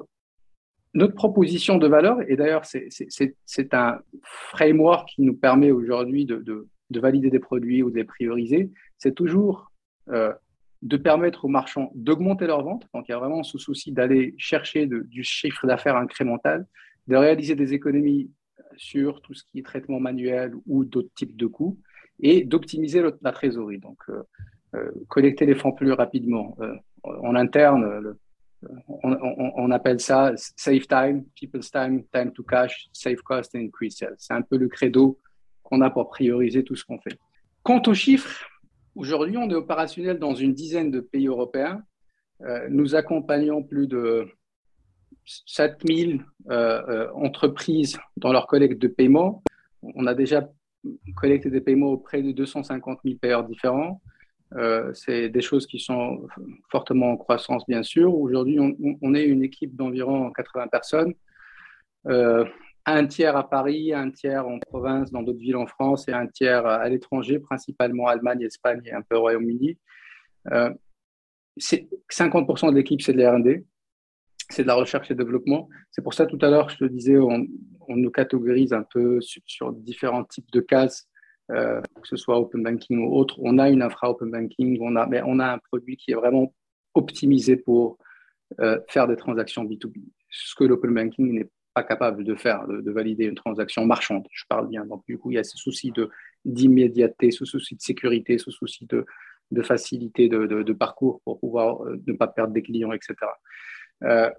notre 0.92 1.14
proposition 1.14 1.78
de 1.78 1.88
valeur, 1.88 2.18
et 2.30 2.36
d'ailleurs, 2.36 2.64
c'est 2.64 3.74
un 3.74 3.98
framework 4.22 5.08
qui 5.08 5.22
nous 5.22 5.34
permet 5.34 5.72
aujourd'hui 5.72 6.24
de, 6.24 6.36
de, 6.36 7.00
valider 7.00 7.30
des 7.30 7.40
produits 7.40 7.82
ou 7.82 7.90
de 7.90 7.96
les 7.96 8.04
prioriser, 8.04 8.70
c'est 8.98 9.14
toujours 9.14 9.72
de 10.06 10.96
permettre 10.98 11.46
aux 11.46 11.48
marchands 11.48 11.90
d'augmenter 11.96 12.46
leurs 12.46 12.62
ventes. 12.62 12.86
Donc, 12.94 13.08
il 13.08 13.12
y 13.12 13.14
a 13.14 13.18
vraiment 13.18 13.42
ce 13.42 13.58
souci 13.58 13.90
d'aller 13.90 14.34
chercher 14.38 14.86
du 14.86 15.24
chiffre 15.24 15.66
d'affaires 15.66 15.96
incrémental, 15.96 16.66
de 17.08 17.16
réaliser 17.16 17.56
des 17.56 17.72
économies 17.72 18.30
sur 18.76 19.20
tout 19.22 19.34
ce 19.34 19.42
qui 19.44 19.58
est 19.58 19.62
traitement 19.62 19.98
manuel 19.98 20.54
ou 20.66 20.84
d'autres 20.84 21.12
types 21.16 21.36
de 21.36 21.46
coûts 21.46 21.80
et 22.20 22.44
d'optimiser 22.44 23.02
la 23.20 23.32
trésorerie. 23.32 23.78
Donc, 23.78 23.98
euh, 24.08 24.22
euh, 24.74 24.90
collecter 25.08 25.46
les 25.46 25.54
fonds 25.54 25.72
plus 25.72 25.92
rapidement. 25.92 26.56
Euh, 26.60 26.74
en 27.04 27.34
interne, 27.34 28.16
on, 28.88 29.70
appelle 29.70 30.00
ça 30.00 30.32
save 30.56 30.86
time, 30.86 31.24
people's 31.38 31.70
time, 31.70 32.02
time 32.12 32.32
to 32.32 32.42
cash, 32.42 32.88
save 32.92 33.16
cost 33.16 33.54
and 33.54 33.60
increase 33.60 33.96
sales. 33.98 34.14
C'est 34.16 34.32
un 34.32 34.40
peu 34.40 34.56
le 34.56 34.68
credo 34.68 35.18
qu'on 35.62 35.82
a 35.82 35.90
pour 35.90 36.08
prioriser 36.08 36.64
tout 36.64 36.74
ce 36.74 36.84
qu'on 36.84 36.98
fait. 36.98 37.18
Quant 37.62 37.82
aux 37.86 37.94
chiffres, 37.94 38.48
Aujourd'hui, 38.96 39.36
on 39.36 39.50
est 39.50 39.56
opérationnel 39.56 40.20
dans 40.20 40.36
une 40.36 40.54
dizaine 40.54 40.92
de 40.92 41.00
pays 41.00 41.26
européens. 41.26 41.82
Nous 42.68 42.94
accompagnons 42.94 43.64
plus 43.64 43.88
de 43.88 44.28
7000 45.24 46.24
euh, 46.50 46.82
euh, 46.88 47.12
entreprises 47.14 47.98
dans 48.16 48.32
leur 48.32 48.46
collecte 48.46 48.80
de 48.80 48.88
paiement. 48.88 49.42
On 49.82 50.06
a 50.06 50.14
déjà 50.14 50.48
collecté 51.16 51.50
des 51.50 51.60
paiements 51.60 51.92
auprès 51.92 52.22
de 52.22 52.32
250 52.32 53.00
000 53.04 53.16
payeurs 53.18 53.44
différents. 53.44 54.00
c'est 54.92 55.28
des 55.28 55.40
choses 55.40 55.66
qui 55.66 55.78
sont 55.78 56.26
fortement 56.70 57.12
en 57.12 57.16
croissance, 57.16 57.66
bien 57.66 57.82
sûr. 57.82 58.16
Aujourd'hui, 58.16 58.60
on, 58.60 58.76
on, 59.02 59.14
est 59.14 59.24
une 59.24 59.42
équipe 59.42 59.74
d'environ 59.74 60.30
80 60.32 60.68
personnes 60.68 61.14
un 62.86 63.06
tiers 63.06 63.36
à 63.36 63.48
Paris, 63.48 63.92
un 63.92 64.10
tiers 64.10 64.46
en 64.46 64.58
province, 64.58 65.10
dans 65.10 65.22
d'autres 65.22 65.38
villes 65.38 65.56
en 65.56 65.66
France, 65.66 66.08
et 66.08 66.12
un 66.12 66.26
tiers 66.26 66.66
à 66.66 66.88
l'étranger, 66.88 67.38
principalement 67.38 68.06
Allemagne, 68.08 68.42
Espagne 68.42 68.82
et 68.84 68.92
un 68.92 69.02
peu 69.02 69.16
Royaume-Uni. 69.16 69.78
Euh, 70.52 70.70
50% 71.58 72.70
de 72.70 72.74
l'équipe, 72.74 73.00
c'est 73.00 73.12
de 73.12 73.22
l'R&D, 73.22 73.64
c'est 74.50 74.62
de 74.62 74.68
la 74.68 74.74
recherche 74.74 75.10
et 75.10 75.14
développement. 75.14 75.68
C'est 75.90 76.02
pour 76.02 76.14
ça, 76.14 76.26
tout 76.26 76.38
à 76.42 76.50
l'heure, 76.50 76.68
je 76.68 76.78
te 76.78 76.84
disais, 76.84 77.16
on, 77.16 77.46
nous 77.88 78.10
catégorise 78.10 78.72
un 78.72 78.82
peu 78.82 79.20
sur, 79.20 79.72
différents 79.72 80.24
types 80.24 80.50
de 80.52 80.60
cases, 80.60 81.08
euh, 81.50 81.80
que 82.00 82.08
ce 82.08 82.16
soit 82.16 82.38
open 82.38 82.62
banking 82.62 82.98
ou 82.98 83.14
autre. 83.14 83.36
On 83.42 83.58
a 83.58 83.68
une 83.68 83.82
infra 83.82 84.10
open 84.10 84.30
banking, 84.30 84.78
mais 85.10 85.22
on 85.24 85.38
a 85.38 85.52
un 85.52 85.58
produit 85.58 85.96
qui 85.96 86.12
est 86.12 86.14
vraiment 86.14 86.54
optimisé 86.94 87.56
pour 87.56 87.98
euh, 88.60 88.78
faire 88.88 89.08
des 89.08 89.16
transactions 89.16 89.64
B2B. 89.64 90.02
Ce 90.30 90.54
que 90.54 90.64
l'open 90.64 90.94
banking 90.94 91.32
n'est 91.32 91.48
pas 91.74 91.82
capable 91.82 92.22
de 92.22 92.34
faire, 92.34 92.66
de, 92.68 92.90
valider 92.90 93.24
une 93.24 93.34
transaction 93.34 93.84
marchande, 93.84 94.26
je 94.30 94.44
parle 94.48 94.68
bien. 94.68 94.84
Donc, 94.86 95.02
du 95.08 95.18
coup, 95.18 95.32
il 95.32 95.34
y 95.34 95.38
a 95.38 95.44
ce 95.44 95.58
souci 95.58 95.92
d'immédiateté, 96.44 97.32
ce 97.32 97.44
souci 97.44 97.74
de 97.74 97.80
sécurité, 97.80 98.38
ce 98.38 98.52
souci 98.52 98.86
de, 98.86 99.04
facilité 99.62 100.28
de, 100.28 100.46
de, 100.46 100.72
parcours 100.72 101.20
pour 101.24 101.40
pouvoir 101.40 101.84
euh, 101.84 102.00
ne 102.06 102.12
pas 102.12 102.28
perdre 102.28 102.52
des 102.52 102.62
clients, 102.62 102.92
etc. 102.92 103.14
Euh, 104.02 104.30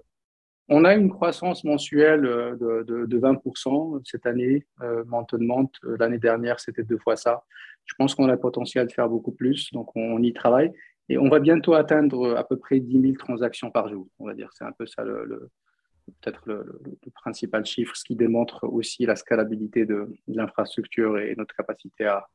on 0.68 0.84
a 0.84 0.94
une 0.94 1.10
croissance 1.10 1.64
mensuelle 1.64 2.26
euh, 2.26 2.56
de, 2.84 3.18
20% 3.18 4.00
cette 4.04 4.26
année, 4.26 4.66
euh, 4.82 5.04
maintenant. 5.06 5.70
L'année 5.82 6.18
dernière, 6.18 6.60
c'était 6.60 6.82
deux 6.82 6.98
fois 6.98 7.16
ça. 7.16 7.44
Je 7.84 7.94
pense 7.98 8.14
qu'on 8.14 8.28
a 8.28 8.32
le 8.32 8.40
potentiel 8.40 8.86
de 8.86 8.92
faire 8.92 9.08
beaucoup 9.08 9.32
plus, 9.32 9.72
donc 9.72 9.94
on, 9.94 10.20
y 10.22 10.32
travaille. 10.32 10.72
Et 11.08 11.18
on 11.18 11.28
va 11.28 11.38
bientôt 11.38 11.74
atteindre 11.74 12.36
à 12.36 12.42
peu 12.42 12.56
près 12.56 12.80
10 12.80 13.00
000 13.00 13.14
transactions 13.14 13.70
par 13.70 13.88
jour, 13.88 14.08
on 14.18 14.26
va 14.26 14.34
dire. 14.34 14.50
C'est 14.52 14.64
un 14.64 14.72
peu 14.72 14.86
ça 14.86 15.04
peut-être 15.04 16.42
le, 16.46 16.80
principal 17.14 17.64
chiffre, 17.64 17.96
ce 17.96 18.04
qui 18.04 18.16
démontre 18.16 18.64
aussi 18.64 19.06
la 19.06 19.16
scalabilité 19.16 19.86
de, 19.86 20.08
l'infrastructure 20.26 21.18
et 21.18 21.34
notre 21.36 21.54
capacité 21.54 22.06
à, 22.06 22.26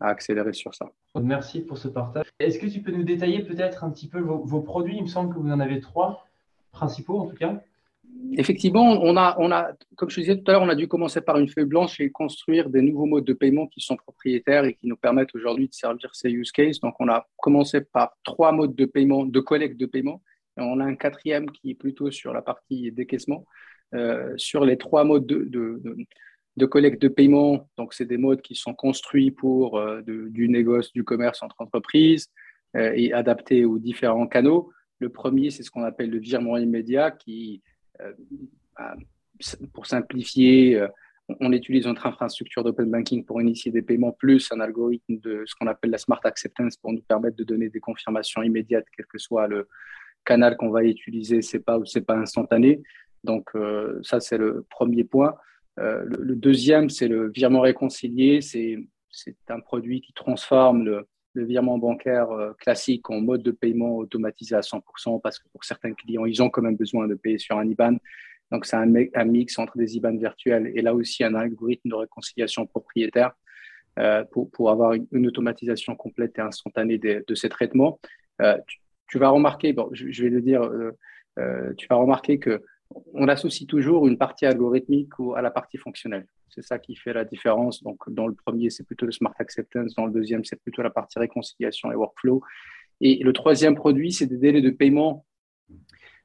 accélérer 0.00 0.52
sur 0.52 0.74
ça. 0.74 0.90
Merci 1.20 1.60
pour 1.60 1.78
ce 1.78 1.88
partage. 1.88 2.26
Est-ce 2.38 2.58
que 2.58 2.66
tu 2.66 2.80
peux 2.80 2.92
nous 2.92 3.04
détailler 3.04 3.42
peut-être 3.42 3.84
un 3.84 3.90
petit 3.90 4.08
peu 4.08 4.18
vos, 4.20 4.60
produits? 4.60 4.96
Il 4.96 5.02
me 5.02 5.08
semble 5.08 5.34
que 5.34 5.38
vous 5.38 5.50
en 5.50 5.60
avez 5.60 5.80
trois 5.80 6.26
principaux 6.70 7.18
en 7.18 7.26
tout 7.26 7.36
cas. 7.36 7.60
Effectivement, 8.34 8.98
on 9.02 9.16
a, 9.16 9.36
on 9.38 9.50
a, 9.50 9.72
comme 9.96 10.08
je 10.08 10.20
disais 10.20 10.36
tout 10.36 10.50
à 10.50 10.52
l'heure, 10.52 10.62
on 10.62 10.68
a 10.68 10.74
dû 10.74 10.86
commencer 10.86 11.20
par 11.20 11.38
une 11.38 11.48
feuille 11.48 11.64
blanche 11.64 12.00
et 12.00 12.10
construire 12.10 12.70
des 12.70 12.80
nouveaux 12.80 13.06
modes 13.06 13.24
de 13.24 13.32
paiement 13.32 13.66
qui 13.66 13.80
sont 13.80 13.96
propriétaires 13.96 14.64
et 14.64 14.74
qui 14.74 14.86
nous 14.86 14.96
permettent 14.96 15.34
aujourd'hui 15.34 15.68
de 15.68 15.74
servir 15.74 16.14
ces 16.14 16.30
use 16.30 16.52
cases. 16.52 16.80
Donc, 16.80 16.94
on 17.00 17.08
a 17.08 17.26
commencé 17.38 17.80
par 17.80 18.16
trois 18.22 18.52
modes 18.52 18.74
de 18.74 18.84
paiement, 18.84 19.24
de 19.24 19.40
collecte 19.40 19.78
de 19.78 19.86
paiement 19.86 20.22
on 20.56 20.80
a 20.80 20.84
un 20.84 20.94
quatrième 20.94 21.50
qui 21.50 21.70
est 21.70 21.74
plutôt 21.74 22.10
sur 22.10 22.32
la 22.32 22.42
partie 22.42 22.92
décaissement. 22.92 23.46
Euh, 23.94 24.32
sur 24.36 24.64
les 24.64 24.78
trois 24.78 25.04
modes 25.04 25.26
de, 25.26 25.80
collecte 26.66 27.00
de 27.02 27.08
paiement, 27.08 27.68
donc 27.76 27.94
c'est 27.94 28.04
des 28.04 28.18
modes 28.18 28.42
qui 28.42 28.54
sont 28.54 28.74
construits 28.74 29.30
pour 29.30 29.78
euh, 29.78 30.02
du 30.02 30.48
négoce, 30.48 30.92
du 30.92 31.04
commerce 31.04 31.42
entre 31.42 31.56
entreprises 31.60 32.28
euh, 32.76 32.92
et 32.94 33.12
adaptés 33.12 33.64
aux 33.64 33.78
différents 33.78 34.26
canaux. 34.26 34.70
Le 34.98 35.08
premier, 35.08 35.50
c'est 35.50 35.62
ce 35.62 35.70
qu'on 35.70 35.82
appelle 35.82 36.10
le 36.10 36.18
virement 36.18 36.56
immédiat 36.56 37.10
qui, 37.10 37.60
pour 39.72 39.86
simplifier, 39.86 40.86
on 41.40 41.52
utilise 41.52 41.86
notre 41.86 42.06
infrastructure 42.06 42.62
d'open 42.62 42.88
banking 42.88 43.24
pour 43.24 43.40
initier 43.40 43.72
des 43.72 43.82
paiements, 43.82 44.12
plus 44.12 44.52
un 44.52 44.60
algorithme 44.60 45.18
de 45.18 45.42
ce 45.44 45.54
qu'on 45.56 45.66
appelle 45.66 45.90
la 45.90 45.98
smart 45.98 46.20
acceptance 46.22 46.76
pour 46.76 46.92
nous 46.92 47.02
permettre 47.02 47.36
de 47.36 47.42
donner 47.42 47.68
des 47.68 47.80
confirmations 47.80 48.42
immédiates, 48.42 48.86
quel 48.96 49.06
que 49.06 49.18
soit 49.18 49.48
le, 49.48 49.66
canal 50.24 50.56
qu'on 50.56 50.70
va 50.70 50.84
utiliser, 50.84 51.42
c'est 51.42 51.60
pas 51.60 51.78
c'est 51.84 52.06
pas 52.06 52.16
instantané. 52.16 52.82
Donc 53.24 53.50
euh, 53.54 54.00
ça 54.02 54.20
c'est 54.20 54.38
le 54.38 54.64
premier 54.70 55.04
point. 55.04 55.34
Euh, 55.80 56.04
le, 56.04 56.36
deuxième 56.36 56.90
c'est 56.90 57.08
le 57.08 57.30
virement 57.30 57.60
réconcilié. 57.60 58.40
C'est 58.40 58.78
un 59.48 59.60
produit 59.60 60.00
qui 60.00 60.12
transforme 60.12 60.84
le, 60.84 61.06
virement 61.34 61.78
bancaire 61.78 62.30
euh, 62.30 62.52
classique 62.58 63.08
en 63.08 63.22
mode 63.22 63.42
de 63.42 63.52
paiement 63.52 63.96
automatisé 63.96 64.54
à 64.54 64.60
100% 64.60 65.20
parce 65.22 65.38
que 65.38 65.48
pour 65.48 65.64
certains 65.64 65.94
clients 65.94 66.26
ils 66.26 66.42
ont 66.42 66.50
quand 66.50 66.60
même 66.60 66.76
besoin 66.76 67.08
de 67.08 67.14
payer 67.14 67.38
sur 67.38 67.56
un 67.58 67.66
IBAN. 67.66 67.96
Donc 68.50 68.66
c'est 68.66 68.76
un, 68.76 69.24
mix 69.24 69.58
entre 69.58 69.78
des 69.78 69.96
IBAN 69.96 70.18
virtuels 70.18 70.70
et 70.74 70.82
là 70.82 70.94
aussi 70.94 71.24
un 71.24 71.34
algorithme 71.34 71.88
de 71.88 71.94
réconciliation 71.94 72.66
propriétaire. 72.66 73.32
pour, 74.30 74.50
pour, 74.50 74.70
avoir 74.70 74.92
une, 74.92 75.26
automatisation 75.26 75.96
complète 75.96 76.38
et 76.38 76.42
instantanée 76.42 76.98
de, 76.98 77.34
ces 77.34 77.48
traitements. 77.48 77.98
Euh, 78.42 78.58
tu 79.08 79.18
vas 79.18 79.28
remarquer, 79.28 79.74
je, 79.92 80.22
vais 80.22 80.30
le 80.30 80.40
dire, 80.40 80.62
euh, 80.62 80.92
euh, 81.38 81.74
tu 81.74 81.86
vas 81.86 81.96
remarquer 81.96 82.38
que 82.38 82.62
on 83.14 83.28
associe 83.28 83.66
toujours 83.66 84.06
une 84.06 84.18
partie 84.18 84.46
algorithmique 84.46 85.12
à 85.36 85.42
la 85.42 85.50
partie 85.50 85.78
fonctionnelle. 85.78 86.26
C'est 86.48 86.62
ça 86.62 86.78
qui 86.78 86.96
fait 86.96 87.12
la 87.12 87.24
différence. 87.24 87.82
Donc, 87.82 87.98
dans 88.08 88.26
le 88.26 88.34
premier, 88.34 88.70
c'est 88.70 88.84
plutôt 88.84 89.06
le 89.06 89.12
smart 89.12 89.34
acceptance. 89.38 89.94
Dans 89.94 90.06
le 90.06 90.12
deuxième, 90.12 90.44
c'est 90.44 90.60
plutôt 90.60 90.82
la 90.82 90.90
partie 90.90 91.18
réconciliation 91.18 91.90
et 91.92 91.94
workflow. 91.94 92.42
Et 93.00 93.22
le 93.22 93.32
troisième 93.32 93.74
produit, 93.74 94.12
c'est 94.12 94.26
des 94.26 94.36
délais 94.36 94.60
de 94.60 94.70
paiement 94.70 95.24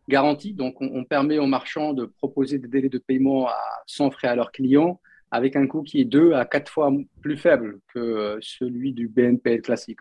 garantis. 0.10 0.54
Donc, 0.54 0.82
on, 0.82 1.04
permet 1.04 1.40
aux 1.40 1.48
marchands 1.48 1.94
de 1.94 2.06
proposer 2.06 2.60
des 2.60 2.68
délais 2.68 2.90
de 2.90 2.98
paiement 2.98 3.48
à, 3.48 3.58
sans 3.86 4.12
frais 4.12 4.28
à 4.28 4.36
leurs 4.36 4.52
clients 4.52 5.00
avec 5.32 5.56
un 5.56 5.68
coût 5.68 5.84
qui 5.84 6.00
est 6.00 6.06
deux 6.06 6.34
à 6.34 6.46
quatre 6.46 6.72
fois 6.72 6.92
plus 7.22 7.38
faible 7.38 7.80
que 7.94 8.38
celui 8.42 8.94
du 8.94 9.08
BNPL 9.10 9.62
classique. 9.62 10.00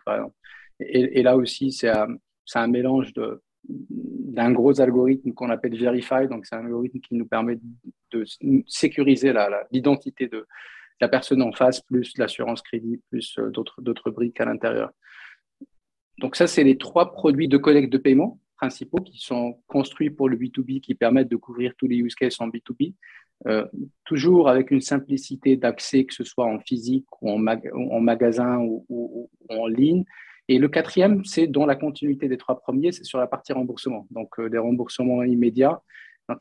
Et, 0.79 1.21
là 1.21 1.35
aussi, 1.35 1.71
c'est 1.71 1.89
un 1.89 2.67
mélange 2.67 3.13
d'un 3.67 4.51
gros 4.51 4.79
algorithme 4.79 5.33
qu'on 5.33 5.49
appelle 5.49 5.77
Verify. 5.77 6.27
Donc, 6.29 6.45
c'est 6.45 6.55
un 6.55 6.65
algorithme 6.65 6.99
qui 6.99 7.15
nous 7.15 7.25
permet 7.25 7.59
de 8.11 8.23
sécuriser 8.67 9.33
l'identité 9.71 10.27
de 10.27 10.45
la 10.99 11.07
personne 11.07 11.41
en 11.41 11.51
face, 11.51 11.81
plus 11.81 12.17
l'assurance 12.17 12.61
crédit, 12.61 13.01
plus 13.09 13.37
euh, 13.39 13.51
d'autres 13.51 14.11
briques 14.11 14.39
à 14.41 14.45
l'intérieur. 14.45 14.91
Donc, 16.19 16.35
ça, 16.35 16.47
c'est 16.47 16.63
les 16.63 16.77
trois 16.77 17.11
produits 17.11 17.47
de 17.47 17.57
collecte 17.57 17.91
de 17.91 17.97
paiement 17.97 18.39
principaux 18.57 18.97
qui 18.97 19.19
sont 19.19 19.61
construits 19.67 20.09
pour 20.09 20.29
le 20.29 20.35
B2B, 20.35 20.81
qui 20.81 20.95
permettent 20.95 21.29
de 21.29 21.35
couvrir 21.35 21.73
tous 21.77 21.87
les 21.87 21.97
use 21.97 22.15
cases 22.15 22.41
en 22.41 22.49
B2B. 22.49 22.93
Euh, 23.45 23.67
toujours 24.03 24.49
avec 24.49 24.71
une 24.71 24.81
simplicité 24.81 25.57
d'accès, 25.57 26.05
que 26.05 26.13
ce 26.13 26.23
soit 26.23 26.45
en 26.45 26.59
physique 26.59 27.05
ou 27.21 27.29
en, 27.29 27.99
magasin 27.99 28.57
ou, 28.57 29.29
en 29.49 29.67
ligne, 29.67 30.03
et 30.49 30.59
le 30.59 30.69
quatrième, 30.69 31.25
c'est 31.25 31.47
dans 31.47 31.65
la 31.65 31.75
continuité 31.75 32.27
des 32.27 32.37
trois 32.37 32.59
premiers, 32.59 32.91
c'est 32.91 33.03
sur 33.03 33.19
la 33.19 33.27
partie 33.27 33.53
remboursement. 33.53 34.07
Donc, 34.11 34.39
euh, 34.39 34.49
des 34.49 34.57
remboursements 34.57 35.23
immédiats 35.23 35.81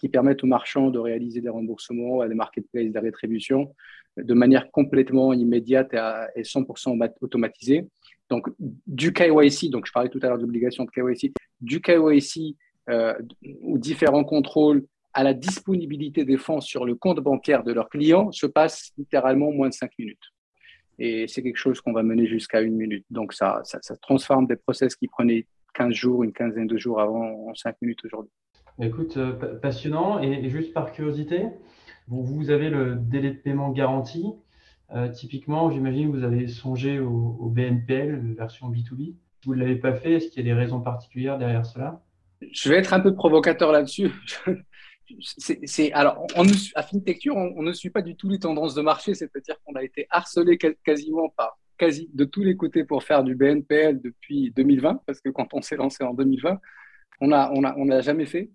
qui 0.00 0.08
permettent 0.08 0.42
aux 0.42 0.48
marchands 0.48 0.90
de 0.90 0.98
réaliser 0.98 1.40
des 1.40 1.48
remboursements 1.48 2.20
à 2.20 2.28
des 2.28 2.34
marketplaces 2.34 2.90
de 2.90 2.98
rétribution 2.98 3.72
de 4.16 4.34
manière 4.34 4.70
complètement 4.70 5.32
immédiate 5.32 5.94
et, 6.34 6.42
100% 6.42 6.98
automatisée. 7.20 7.86
Donc, 8.28 8.48
du 8.58 9.12
KYC, 9.12 9.70
donc 9.70 9.86
je 9.86 9.92
parlais 9.92 10.08
tout 10.08 10.18
à 10.22 10.28
l'heure 10.28 10.38
d'obligation 10.38 10.84
de 10.84 10.90
KYC, 10.90 11.32
du 11.60 11.80
KYC 11.80 12.56
euh, 12.88 13.14
ou 13.60 13.78
différents 13.78 14.25
contrôles 14.25 14.84
à 15.12 15.22
la 15.22 15.34
disponibilité 15.34 16.25
des 16.25 16.36
fonds 16.36 16.60
sur 16.60 16.84
le 16.84 16.94
compte 16.94 17.20
bancaire 17.20 17.62
de 17.62 17.72
leurs 17.72 17.88
clients 17.88 18.32
se 18.32 18.46
passe 18.46 18.92
littéralement 18.98 19.52
moins 19.52 19.68
de 19.68 19.75
5 19.75 19.90
minutes. 19.98 20.32
Et 20.98 21.26
c'est 21.28 21.42
quelque 21.42 21.58
chose 21.58 21.80
qu'on 21.80 21.92
va 21.92 22.02
mener 22.02 22.26
jusqu'à 22.26 22.60
une 22.60 22.76
minute. 22.76 23.04
Donc, 23.10 23.32
ça, 23.32 23.60
ça, 23.64 23.96
transforme 23.96 24.46
des 24.46 24.56
process 24.56 24.96
qui 24.96 25.08
prenaient 25.08 25.46
15 25.74 25.92
jours, 25.92 26.22
une 26.22 26.32
quinzaine 26.32 26.66
de 26.66 26.76
jours 26.78 27.00
avant, 27.00 27.48
en 27.48 27.54
5 27.54 27.76
minutes 27.82 28.04
aujourd'hui. 28.04 28.32
Écoute, 28.80 29.16
euh, 29.16 29.32
passionnant. 29.60 30.20
Et, 30.20 30.48
juste 30.48 30.72
par 30.72 30.92
curiosité, 30.92 31.46
vous, 32.08 32.24
vous 32.24 32.50
avez 32.50 32.70
le 32.70 32.94
délai 32.96 33.30
de 33.30 33.38
paiement 33.38 33.70
garanti. 33.70 34.24
Euh, 34.94 35.08
typiquement, 35.08 35.70
j'imagine 35.70 36.12
que 36.12 36.16
vous 36.16 36.24
avez 36.24 36.46
songé 36.48 36.98
au, 36.98 37.36
au 37.40 37.48
BNPL, 37.48 38.34
version 38.36 38.70
B2B. 38.70 39.14
Vous 39.44 39.54
ne 39.54 39.60
l'avez 39.60 39.76
pas 39.76 39.94
fait. 39.94 40.14
Est-ce 40.14 40.28
qu'il 40.28 40.46
y 40.46 40.50
a 40.50 40.54
des 40.54 40.58
raisons 40.58 40.80
particulières 40.80 41.38
derrière 41.38 41.66
cela? 41.66 42.02
Je 42.52 42.68
vais 42.68 42.76
être 42.76 42.92
un 42.92 43.00
peu 43.00 43.14
provocateur 43.14 43.72
là-dessus. 43.72 44.10
C'est 45.20 45.92
alors 45.92 46.26
on, 46.36 46.44
à 46.75 46.82
Fintecture, 46.82 47.36
on, 47.36 47.62
ne 47.62 47.72
suit 47.72 47.90
pas 47.90 48.02
du 48.02 48.16
tout 48.16 48.28
les 48.28 48.38
tendances 48.38 48.75
de 48.75 48.82
marché, 48.82 49.14
c'est-à-dire 49.14 49.56
qu'on 49.64 49.75
a 49.75 49.82
été 49.82 50.06
harcelé 50.10 50.58
quasiment 50.58 51.28
par 51.30 51.58
quasi 51.78 52.08
de 52.12 52.25
tous 52.25 52.42
les 52.42 52.56
côtés 52.56 52.84
pour 52.84 53.02
faire 53.02 53.22
du 53.22 53.34
BNPL 53.34 54.00
depuis 54.00 54.50
2020, 54.52 55.02
parce 55.06 55.20
que 55.20 55.28
quand 55.28 55.52
on 55.52 55.60
s'est 55.60 55.76
lancé 55.76 56.04
en 56.04 56.14
2020, 56.14 56.58
on 57.20 57.32
a 57.32 57.50
on 57.52 57.64
on 57.64 58.00
jamais 58.00 58.26
fait. 58.26 58.50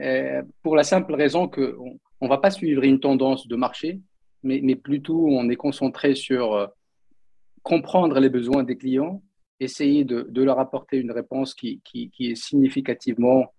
Euh, 0.00 0.42
pour 0.62 0.76
la 0.76 0.84
simple 0.84 1.14
raison 1.14 1.48
que 1.48 1.76
on, 2.20 2.28
va 2.28 2.38
pas 2.38 2.50
suivre 2.50 2.82
une 2.82 3.00
tendance 3.00 3.46
de 3.46 3.56
marché, 3.56 4.00
mais, 4.42 4.76
plutôt 4.76 5.26
on 5.28 5.48
est 5.48 5.56
concentré 5.56 6.14
sur 6.14 6.54
euh, 6.54 6.66
comprendre 7.62 8.20
les 8.20 8.28
besoins 8.28 8.62
des 8.62 8.76
clients, 8.76 9.22
essayer 9.60 10.04
de, 10.04 10.42
leur 10.42 10.58
apporter 10.58 10.98
une 10.98 11.12
réponse 11.12 11.54
qui 11.54 11.80
est 11.94 12.34
significativement 12.34 13.52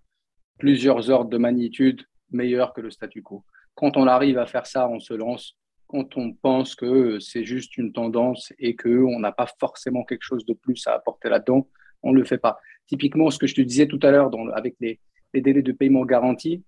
plusieurs 0.58 1.08
ordres 1.10 1.30
de 1.30 1.38
magnitude 1.38 2.04
meilleur 2.30 2.72
que 2.72 2.80
le 2.80 2.90
statu 2.90 3.22
quo. 3.22 3.44
Quand 3.74 3.96
on 3.96 4.06
arrive 4.06 4.38
à 4.38 4.46
faire 4.46 4.66
ça, 4.66 4.88
on 4.88 5.00
se 5.00 5.14
lance. 5.14 5.56
Quand 5.86 6.16
on 6.16 6.32
pense 6.32 6.74
que 6.74 7.18
c'est 7.18 7.44
juste 7.44 7.78
une 7.78 7.92
tendance 7.92 8.52
et 8.58 8.76
qu'on 8.76 9.20
n'a 9.20 9.32
pas 9.32 9.46
forcément 9.58 10.04
quelque 10.04 10.24
chose 10.24 10.44
de 10.44 10.52
plus 10.52 10.86
à 10.86 10.94
apporter 10.94 11.28
là-dedans, 11.28 11.68
on 12.02 12.12
ne 12.12 12.18
le 12.18 12.24
fait 12.24 12.38
pas. 12.38 12.58
Typiquement, 12.86 13.30
ce 13.30 13.38
que 13.38 13.46
je 13.46 13.54
te 13.54 13.60
disais 13.60 13.86
tout 13.86 14.00
à 14.02 14.10
l'heure 14.10 14.30
avec 14.54 14.76
les, 14.80 15.00
délais 15.34 15.62
de 15.62 15.72
paiement 15.72 16.04
garantis, 16.04 16.64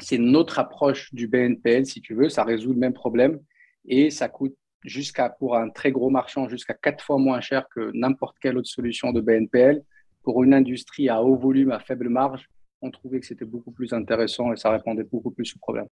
c'est 0.00 0.18
notre 0.18 0.58
approche 0.58 1.12
du 1.14 1.28
BNPL, 1.28 1.86
si 1.86 2.00
tu 2.00 2.14
veux. 2.14 2.28
Ça 2.28 2.44
résout 2.44 2.72
le 2.72 2.78
même 2.78 2.92
problème 2.92 3.40
et 3.86 4.10
ça 4.10 4.28
coûte 4.28 4.56
jusqu'à, 4.84 5.28
pour 5.28 5.56
un 5.56 5.70
très 5.70 5.92
gros 5.92 6.10
marchand, 6.10 6.48
jusqu'à 6.48 6.74
quatre 6.74 7.04
fois 7.04 7.18
moins 7.18 7.40
cher 7.40 7.66
que 7.74 7.90
n'importe 7.94 8.36
quelle 8.40 8.56
autre 8.56 8.68
solution 8.68 9.12
de 9.12 9.20
BNPL. 9.20 9.82
Pour 10.22 10.42
une 10.44 10.54
industrie 10.54 11.08
à 11.08 11.22
haut 11.22 11.36
volume, 11.36 11.70
à 11.70 11.80
faible 11.80 12.08
marge, 12.08 12.48
on 12.82 12.90
trouvait 12.90 13.20
que 13.20 13.26
c'était 13.26 13.44
beaucoup 13.44 13.70
plus 13.70 13.92
intéressant 13.92 14.52
et 14.52 14.56
ça 14.56 14.70
répondait 14.70 15.04
beaucoup 15.04 15.30
plus 15.30 15.54
aux 15.54 15.58
problèmes. 15.58 15.88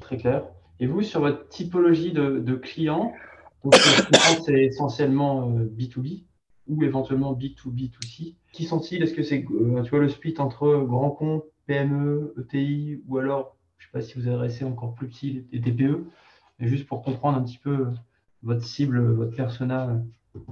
Très 0.00 0.16
clair. 0.16 0.46
Et 0.80 0.86
vous, 0.86 1.02
sur 1.02 1.20
votre 1.20 1.48
typologie 1.48 2.12
de, 2.12 2.54
clients, 2.54 3.12
c'est 4.44 4.64
essentiellement 4.64 5.50
B2B 5.50 6.20
euh, 6.20 6.24
ou 6.68 6.82
éventuellement 6.84 7.34
B2B2C. 7.34 8.36
Qui 8.52 8.64
sont-ils? 8.64 9.02
Est-ce 9.02 9.14
que 9.14 9.22
c'est 9.22 9.44
euh, 9.50 9.82
tu 9.82 9.90
vois, 9.90 10.00
le 10.00 10.08
split 10.08 10.34
entre 10.38 10.84
grands 10.86 11.10
comptes, 11.10 11.44
PME, 11.66 12.34
ETI 12.38 13.02
ou 13.08 13.18
alors, 13.18 13.56
je 13.78 13.86
ne 13.86 13.88
sais 13.88 13.92
pas 13.92 14.00
si 14.00 14.18
vous 14.18 14.28
adressez 14.28 14.64
encore 14.64 14.94
plus 14.94 15.08
petits, 15.08 15.44
les 15.52 15.60
TPE, 15.60 16.04
mais 16.58 16.68
juste 16.68 16.86
pour 16.86 17.02
comprendre 17.02 17.38
un 17.38 17.42
petit 17.42 17.58
peu 17.58 17.88
votre 18.42 18.64
cible, 18.64 19.00
votre 19.00 19.34
persona 19.34 20.00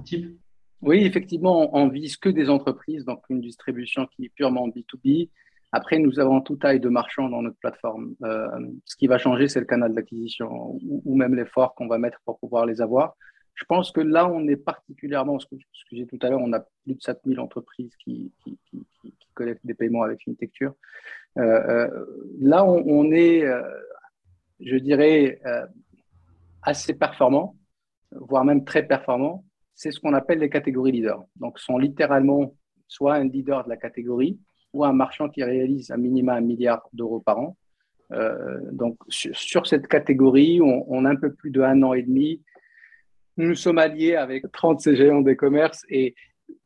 type 0.03 0.37
Oui, 0.81 1.05
effectivement, 1.05 1.75
on 1.75 1.87
vise 1.87 2.17
que 2.17 2.29
des 2.29 2.49
entreprises, 2.49 3.05
donc 3.05 3.21
une 3.29 3.41
distribution 3.41 4.07
qui 4.07 4.25
est 4.25 4.29
purement 4.29 4.67
B2B. 4.67 5.29
Après, 5.71 5.99
nous 5.99 6.19
avons 6.19 6.41
tout 6.41 6.55
taille 6.55 6.79
de 6.79 6.89
marchands 6.89 7.29
dans 7.29 7.41
notre 7.41 7.57
plateforme. 7.57 8.15
Euh, 8.23 8.47
ce 8.85 8.95
qui 8.95 9.07
va 9.07 9.17
changer, 9.17 9.47
c'est 9.47 9.59
le 9.59 9.65
canal 9.65 9.93
d'acquisition 9.93 10.79
ou, 10.81 11.15
même 11.15 11.35
l'effort 11.35 11.75
qu'on 11.75 11.87
va 11.87 11.97
mettre 11.97 12.21
pour 12.25 12.39
pouvoir 12.39 12.65
les 12.65 12.81
avoir. 12.81 13.15
Je 13.53 13.65
pense 13.65 13.91
que 13.91 13.99
là, 13.99 14.29
on 14.29 14.47
est 14.47 14.55
particulièrement, 14.55 15.39
ce 15.39 15.45
que, 15.47 15.55
ce 15.73 15.83
que 15.89 16.03
tout 16.05 16.19
à 16.21 16.29
l'heure, 16.29 16.39
on 16.41 16.53
a 16.53 16.61
plus 16.83 16.95
de 16.95 17.01
7000 17.01 17.39
entreprises 17.39 17.91
qui, 18.03 18.31
collectent 19.33 19.65
des 19.65 19.73
paiements 19.73 20.03
avec 20.03 20.23
FinTecture. 20.23 20.73
Euh, 21.37 21.41
euh, 21.43 22.05
là, 22.39 22.65
on, 22.65 23.11
est, 23.11 23.43
je 24.59 24.77
dirais, 24.77 25.41
assez 26.61 26.93
performant, 26.93 27.55
voire 28.11 28.45
même 28.45 28.63
très 28.63 28.87
performant. 28.87 29.43
C'est 29.75 29.91
ce 29.91 29.99
qu'on 29.99 30.13
appelle 30.13 30.39
les 30.39 30.49
catégories 30.49 30.91
leaders. 30.91 31.23
Donc, 31.35 31.59
sont 31.59 31.77
littéralement 31.77 32.55
soit 32.87 33.15
un 33.15 33.25
leader 33.25 33.63
de 33.65 33.69
la 33.69 33.77
catégorie 33.77 34.39
un 34.85 34.93
marchand 34.93 35.29
qui 35.29 35.43
réalise 35.43 35.91
un 35.91 35.97
minima 35.97 36.33
un 36.33 36.41
milliard 36.41 36.87
d'euros 36.93 37.19
par 37.19 37.39
an. 37.39 37.57
Euh, 38.11 38.59
donc, 38.71 38.97
sur, 39.09 39.67
cette 39.67 39.87
catégorie, 39.87 40.61
on, 40.61 41.03
a 41.05 41.09
un 41.09 41.15
peu 41.15 41.33
plus 41.33 41.51
de 41.51 41.61
un 41.61 41.83
an 41.83 41.93
et 41.93 42.03
demi 42.03 42.41
nous 43.37 43.55
sommes 43.55 43.77
alliés 43.77 44.15
avec 44.15 44.51
30 44.51 44.95
géants 44.95 45.21
des 45.21 45.35
commerces 45.35 45.85
et 45.89 46.15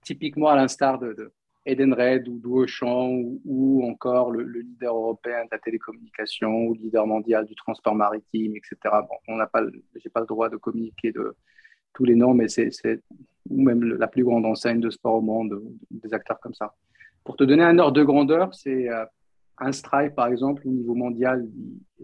typiquement 0.04 0.48
à 0.48 0.56
l'instar 0.56 1.00
de, 1.00 1.14
de, 1.14 1.34
Edenred 1.66 2.28
ou 2.28 2.40
d'Auchan 2.40 3.22
ou, 3.46 3.86
encore 3.86 4.32
le, 4.32 4.44
le, 4.44 4.62
leader 4.62 4.96
européen 4.96 5.44
de 5.44 5.50
la 5.52 5.60
télécommunication 5.60 6.50
ou 6.50 6.74
le 6.74 6.80
leader 6.80 7.06
mondial 7.06 7.46
du 7.46 7.54
transport 7.54 7.94
maritime, 7.94 8.56
etc. 8.56 8.78
Bon, 9.08 9.16
on 9.28 9.36
n'a 9.36 9.46
pas, 9.46 9.62
j'ai 9.96 10.10
pas 10.10 10.22
le 10.22 10.26
droit 10.26 10.50
de 10.50 10.58
communiquer 10.58 11.12
de 11.12 11.36
tous 11.94 12.04
les 12.04 12.16
noms, 12.16 12.34
mais 12.34 12.48
c'est 12.48 12.72
ou 13.50 13.62
même 13.62 13.84
la 13.84 14.08
plus 14.08 14.24
grande 14.24 14.46
enseigne 14.46 14.80
de 14.80 14.90
sport 14.90 15.16
au 15.16 15.22
monde, 15.22 15.62
des 15.92 16.14
acteurs 16.14 16.40
comme 16.40 16.54
ça. 16.56 16.74
Pour 17.24 17.36
te 17.36 17.44
donner 17.44 17.64
un 17.64 17.78
ordre 17.78 17.94
de 17.94 18.04
grandeur, 18.04 18.54
c'est 18.54 18.90
euh, 18.90 19.06
un 19.62 19.72
Stripe, 19.72 20.16
par 20.16 20.28
exemple, 20.28 20.64
au 20.66 20.72
niveau 20.72 20.96
mondial, 20.96 21.48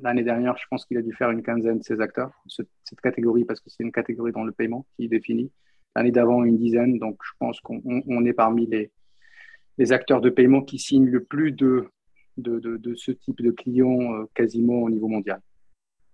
l'année 0.02 0.24
dernière, 0.24 0.56
je 0.58 0.66
pense 0.70 0.86
qu'il 0.86 0.98
a 0.98 1.02
dû 1.02 1.12
faire 1.14 1.32
une 1.32 1.42
quinzaine 1.42 1.80
de 1.80 1.84
ses 1.84 2.00
acteurs, 2.02 2.32
cette 2.48 3.02
catégorie, 3.02 3.46
parce 3.46 3.60
que 3.60 3.70
c'est 3.70 3.84
une 3.84 3.92
catégorie 3.92 4.32
dans 4.32 4.44
le 4.44 4.52
paiement 4.52 4.86
qui 4.96 5.06
est 5.06 5.08
définie. 5.08 5.52
L'année 5.96 6.12
d'avant, 6.12 6.44
une 6.44 6.58
dizaine. 6.58 7.00
Donc, 7.00 7.18
je 7.24 7.32
pense 7.40 7.60
qu'on 7.62 8.26
est 8.26 8.34
parmi 8.34 8.68
les, 8.68 8.92
les, 9.80 9.92
acteurs 9.92 10.22
de 10.22 10.30
paiement 10.30 10.62
qui 10.62 10.78
signent 10.78 11.10
le 11.10 11.24
plus 11.24 11.52
de, 11.52 11.90
de, 12.38 12.60
de, 12.60 12.78
de 12.78 12.94
ce 12.94 13.12
type 13.12 13.42
de 13.42 13.50
clients 13.50 14.14
euh, 14.14 14.26
quasiment 14.36 14.84
au 14.84 14.92
niveau 14.92 15.08
mondial. 15.08 15.42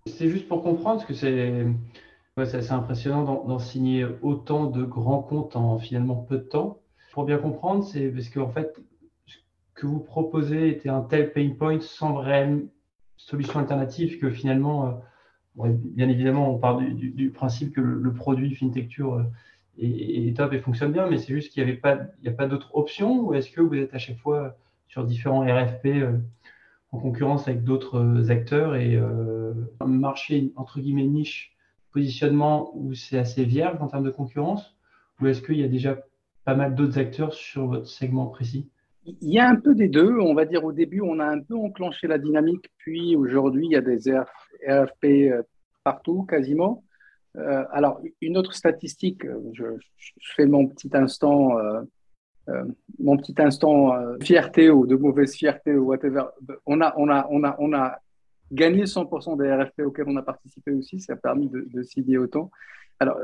C'est 0.05 0.29
juste 0.29 0.47
pour 0.47 0.63
comprendre, 0.63 0.99
parce 0.99 1.05
que 1.05 1.13
c'est 1.13 1.65
ouais, 2.37 2.55
assez 2.55 2.71
impressionnant 2.71 3.23
d'en 3.23 3.59
signer 3.59 4.05
autant 4.21 4.67
de 4.67 4.83
grands 4.83 5.21
comptes 5.21 5.57
en 5.57 5.77
finalement 5.77 6.15
peu 6.15 6.37
de 6.37 6.43
temps. 6.43 6.79
Pour 7.11 7.25
bien 7.25 7.37
comprendre, 7.37 7.83
c'est 7.83 8.09
parce 8.09 8.29
qu'en 8.29 8.49
fait, 8.49 8.73
que 9.83 9.87
vous 9.87 9.99
proposez 9.99 10.69
était 10.69 10.87
un 10.87 11.01
tel 11.01 11.33
pain 11.33 11.49
point 11.49 11.81
sans 11.81 12.15
réelle 12.15 12.67
solution 13.17 13.59
alternative 13.59 14.17
que 14.17 14.29
finalement, 14.29 15.01
euh, 15.57 15.69
bien 15.73 16.07
évidemment, 16.07 16.55
on 16.55 16.57
part 16.57 16.77
du, 16.77 17.31
principe 17.31 17.75
que 17.75 17.81
le, 17.81 18.13
produit 18.13 18.55
FinTecture 18.55 19.15
euh, 19.15 19.23
est, 19.77 20.37
top 20.37 20.53
et 20.53 20.59
fonctionne 20.59 20.93
bien, 20.93 21.09
mais 21.09 21.17
c'est 21.17 21.33
juste 21.33 21.51
qu'il 21.51 21.61
n'y 21.63 21.69
avait 21.69 21.77
pas, 21.77 21.97
a 22.25 22.31
pas 22.31 22.47
d'autres 22.47 22.73
options 22.75 23.19
ou 23.19 23.33
est-ce 23.33 23.49
que 23.49 23.59
vous 23.59 23.75
êtes 23.75 23.93
à 23.93 23.97
chaque 23.97 24.17
fois 24.19 24.55
sur 24.87 25.03
différents 25.03 25.41
RFP 25.41 25.87
euh, 25.87 26.17
en 26.93 26.99
concurrence 26.99 27.49
avec 27.49 27.65
d'autres 27.65 28.31
acteurs 28.31 28.75
et 28.75 28.97
un 28.97 29.87
marché 29.87 30.53
entre 30.55 30.79
guillemets 30.79 31.07
niche 31.07 31.57
positionnement 31.91 32.69
où 32.75 32.93
c'est 32.93 33.17
assez 33.17 33.43
vierge 33.45 33.81
en 33.81 33.87
termes 33.87 34.03
de 34.03 34.11
concurrence 34.11 34.77
ou 35.19 35.25
est-ce 35.25 35.41
qu'il 35.41 35.57
y 35.57 35.63
a 35.63 35.67
déjà 35.67 35.97
pas 36.45 36.53
mal 36.53 36.75
d'autres 36.75 36.99
acteurs 36.99 37.33
sur 37.33 37.65
votre 37.65 37.87
segment 37.87 38.27
précis? 38.27 38.69
Il 39.05 39.29
y 39.29 39.39
a 39.39 39.49
un 39.49 39.55
peu 39.55 39.75
des 39.75 39.89
deux. 39.89 40.17
On 40.19 40.33
va 40.33 40.45
dire 40.45 40.63
au 40.63 40.71
début, 40.71 41.01
on 41.01 41.19
a 41.19 41.25
un 41.25 41.39
peu 41.39 41.55
enclenché 41.55 42.07
la 42.07 42.17
dynamique, 42.17 42.69
puis 42.77 43.15
aujourd'hui, 43.15 43.65
il 43.67 43.71
y 43.71 43.75
a 43.75 43.81
des 43.81 44.11
RFP 44.67 45.05
euh, 45.05 45.43
partout, 45.83 46.23
quasiment. 46.23 46.83
Euh, 47.37 47.65
alors, 47.71 47.99
une 48.21 48.37
autre 48.37 48.53
statistique, 48.53 49.23
je, 49.53 49.65
fais 50.35 50.45
mon 50.45 50.67
petit 50.67 50.89
instant, 50.93 51.57
euh, 51.57 51.81
euh, 52.49 52.63
mon 52.99 53.17
petit 53.17 53.35
instant 53.39 53.93
fierté 54.21 54.69
ou 54.69 54.85
de 54.85 54.95
mauvaise 54.95 55.33
fierté 55.35 55.73
ou 55.75 55.85
whatever. 55.85 56.25
On 56.65 56.81
a, 56.81 56.93
on 56.97 57.09
a, 57.09 57.27
on 57.29 57.43
a, 57.43 57.55
on 57.59 57.73
a 57.73 57.97
gagné 58.51 58.83
100% 58.83 59.37
des 59.37 59.51
RFP 59.51 59.81
auxquels 59.81 60.07
on 60.07 60.17
a 60.17 60.21
participé 60.21 60.71
aussi. 60.71 60.99
Ça 60.99 61.13
a 61.13 61.15
permis 61.15 61.49
de, 61.49 61.67
de 61.73 61.83
signer 61.83 62.17
autant. 62.17 62.51
Alors, 62.99 63.17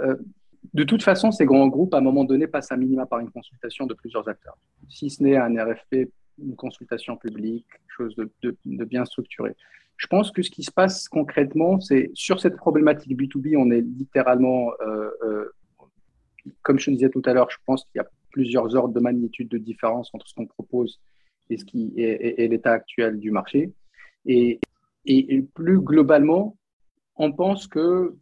de 0.73 0.83
toute 0.83 1.03
façon, 1.03 1.31
ces 1.31 1.45
grands 1.45 1.67
groupes, 1.67 1.93
à 1.93 1.97
un 1.97 2.01
moment 2.01 2.23
donné, 2.23 2.47
passent 2.47 2.71
à 2.71 2.77
minima 2.77 3.05
par 3.05 3.19
une 3.19 3.31
consultation 3.31 3.85
de 3.85 3.93
plusieurs 3.93 4.27
acteurs. 4.27 4.57
Si 4.89 5.09
ce 5.09 5.23
n'est 5.23 5.37
un 5.37 5.53
RFP, 5.55 6.11
une 6.41 6.55
consultation 6.55 7.17
publique, 7.17 7.65
chose 7.87 8.15
de, 8.15 8.85
bien 8.85 9.05
structuré. 9.05 9.55
Je 9.97 10.07
pense 10.07 10.31
que 10.31 10.41
ce 10.41 10.49
qui 10.49 10.63
se 10.63 10.71
passe 10.71 11.09
concrètement, 11.09 11.79
c'est 11.81 12.11
sur 12.13 12.39
cette 12.39 12.55
problématique 12.55 13.17
B2B, 13.17 13.57
on 13.57 13.71
est 13.71 13.81
littéralement, 13.81 14.71
euh, 14.81 15.09
euh, 15.23 15.53
comme 16.61 16.79
je 16.79 16.91
disais 16.91 17.09
tout 17.09 17.21
à 17.25 17.33
l'heure, 17.33 17.49
je 17.49 17.57
pense 17.65 17.83
qu'il 17.83 17.97
y 17.97 17.99
a 17.99 18.07
plusieurs 18.31 18.75
ordres 18.75 18.93
de 18.93 18.99
magnitude 18.99 19.49
de 19.49 19.57
différence 19.57 20.09
entre 20.13 20.27
ce 20.27 20.33
qu'on 20.35 20.45
propose 20.45 21.01
et, 21.49 22.47
l'état 22.47 22.71
actuel 22.71 23.19
du 23.19 23.31
marché. 23.31 23.73
Et 24.25 24.59
plus 25.53 25.81
globalement, 25.81 26.55
on 27.15 27.33
pense 27.33 27.67
que 27.67 28.15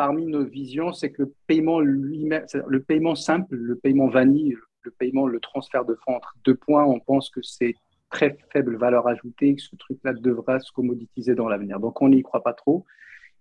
parmi 0.00 0.24
nos 0.24 0.46
visions, 0.46 0.94
c'est 0.94 1.12
que 1.12 1.24
le 1.24 1.34
paiement 1.46 1.78
lui-même, 1.78 2.46
le 2.66 2.82
paiement 2.82 3.14
simple, 3.14 3.54
le 3.54 3.76
paiement 3.76 4.08
vanille, 4.08 4.56
le 4.80 4.90
paiement, 4.92 5.26
le 5.26 5.40
transfert 5.40 5.84
de 5.84 5.94
fonds 5.94 6.14
entre 6.14 6.34
deux 6.42 6.54
points, 6.54 6.86
on 6.86 7.00
pense 7.00 7.28
que 7.28 7.42
c'est 7.42 7.74
très 8.08 8.38
faible 8.50 8.78
valeur 8.78 9.06
ajoutée, 9.06 9.56
que 9.56 9.60
ce 9.60 9.76
truc-là 9.76 10.14
devra 10.14 10.58
se 10.58 10.72
commoditiser 10.72 11.34
dans 11.34 11.50
l'avenir. 11.50 11.80
Donc, 11.80 12.00
on 12.00 12.08
n'y 12.08 12.22
croit 12.22 12.42
pas 12.42 12.54
trop. 12.54 12.86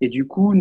Et 0.01 0.09
du 0.09 0.27
coup, 0.27 0.53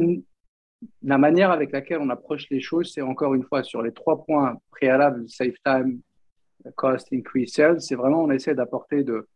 la 1.02 1.18
manière 1.18 1.50
avec 1.50 1.72
laquelle 1.72 1.98
on 2.00 2.10
approche 2.10 2.48
les 2.48 2.60
choses, 2.60 2.92
c'est 2.94 3.02
encore 3.02 3.34
une 3.34 3.42
fois 3.42 3.64
sur 3.64 3.82
les 3.82 3.90
trois 3.90 4.24
points 4.24 4.56
préalables, 4.70 5.28
save 5.28 5.54
time, 5.64 6.00
cost, 6.76 7.08
increase 7.12 7.54
sales, 7.54 7.80
c'est 7.80 7.96
vraiment 7.96 8.22
on 8.22 8.30
essaie 8.30 8.54
d'apporter 8.54 9.02
de, 9.02 9.26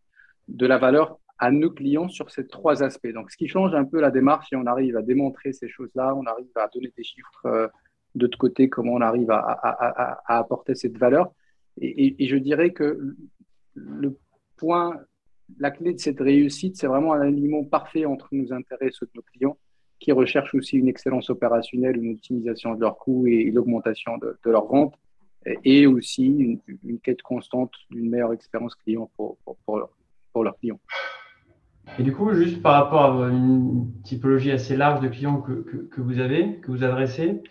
de 0.46 0.66
la 0.66 0.78
valeur 0.78 1.18
à 1.42 1.50
nos 1.50 1.70
clients 1.70 2.08
sur 2.08 2.30
ces 2.30 2.46
trois 2.46 2.84
aspects. 2.84 3.12
Donc, 3.12 3.32
ce 3.32 3.36
qui 3.36 3.48
change 3.48 3.74
un 3.74 3.84
peu 3.84 4.00
la 4.00 4.12
démarche, 4.12 4.52
et 4.52 4.56
on 4.56 4.64
arrive 4.64 4.96
à 4.96 5.02
démontrer 5.02 5.52
ces 5.52 5.68
choses-là, 5.68 6.14
on 6.14 6.24
arrive 6.24 6.46
à 6.54 6.68
donner 6.72 6.92
des 6.96 7.02
chiffres 7.02 7.46
euh, 7.46 7.66
de 8.14 8.26
l'autre 8.26 8.38
côté, 8.38 8.68
comment 8.68 8.92
on 8.92 9.00
arrive 9.00 9.28
à, 9.32 10.22
apporter 10.28 10.76
cette 10.76 10.96
valeur. 10.96 11.32
Et, 11.80 12.14
je 12.28 12.36
dirais 12.36 12.70
que 12.70 13.16
le 13.74 14.16
point, 14.56 15.00
la 15.58 15.72
clé 15.72 15.94
de 15.94 15.98
cette 15.98 16.20
réussite, 16.20 16.76
c'est 16.76 16.86
vraiment 16.86 17.12
un 17.12 17.22
alignement 17.22 17.64
parfait 17.64 18.04
entre 18.04 18.28
nos 18.30 18.52
intérêts 18.52 18.86
et 18.86 18.92
ceux 18.92 19.06
de 19.06 19.12
nos 19.16 19.22
clients, 19.22 19.58
qui 19.98 20.12
recherchent 20.12 20.54
aussi 20.54 20.76
une 20.76 20.86
excellence 20.86 21.28
opérationnelle, 21.28 21.96
une 21.96 22.12
optimisation 22.12 22.76
de 22.76 22.80
leurs 22.82 22.98
coûts 22.98 23.26
et 23.26 23.50
l'augmentation 23.50 24.16
de, 24.18 24.38
leurs 24.44 24.66
ventes, 24.66 24.94
et 25.64 25.88
aussi 25.88 26.24
une, 26.84 27.00
quête 27.00 27.22
constante 27.22 27.72
d'une 27.90 28.08
meilleure 28.08 28.32
expérience 28.32 28.76
client 28.76 29.10
pour 29.16 29.38
leurs 30.44 30.56
clients. 30.60 30.78
Et 31.98 32.02
du 32.02 32.12
coup, 32.12 32.32
juste 32.32 32.62
par 32.62 32.82
rapport 32.82 33.22
à 33.22 33.28
une 33.28 33.92
typologie 34.02 34.50
assez 34.50 34.76
large 34.76 35.00
de 35.00 35.08
clients 35.08 35.42
que, 35.42 35.52
que, 35.52 35.76
que 35.76 36.00
vous 36.00 36.20
avez, 36.20 36.58
que 36.60 36.70
vous 36.70 36.84
adressez, 36.84 37.42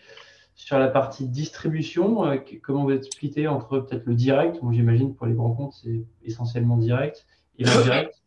sur 0.56 0.80
la 0.80 0.88
partie 0.88 1.28
distribution, 1.28 2.26
euh, 2.26 2.38
comment 2.64 2.84
vous 2.84 2.92
êtes 2.92 3.06
splitté 3.06 3.48
entre 3.48 3.80
peut-être 3.80 4.06
le 4.06 4.16
direct, 4.16 4.62
moi 4.62 4.74
j'imagine 4.74 5.16
pour 5.16 5.28
les 5.28 5.34
grands 5.34 5.54
comptes 5.54 5.74
c'est 5.74 6.06
essentiellement 6.24 6.78
direct, 6.78 7.26
et 7.58 7.64
l'indirect? 7.64 8.22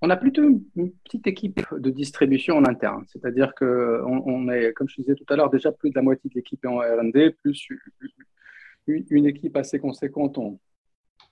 On 0.00 0.10
a 0.10 0.16
plutôt 0.16 0.42
une 0.42 0.92
petite 1.04 1.26
équipe 1.26 1.60
de 1.72 1.90
distribution 1.90 2.56
en 2.56 2.64
interne, 2.64 3.04
c'est-à-dire 3.08 3.54
qu'on 3.54 4.22
on 4.26 4.48
est, 4.50 4.72
comme 4.74 4.88
je 4.88 4.96
disais 4.96 5.14
tout 5.14 5.24
à 5.28 5.36
l'heure, 5.36 5.50
déjà 5.50 5.72
plus 5.72 5.90
de 5.90 5.96
la 5.96 6.02
moitié 6.02 6.28
de 6.28 6.34
l'équipe 6.34 6.62
est 6.62 6.68
en 6.68 6.78
R&D, 6.78 7.30
plus 7.42 7.68
une, 8.86 9.04
une 9.08 9.26
équipe 9.26 9.56
assez 9.56 9.78
conséquente 9.78 10.36
en, 10.36 10.58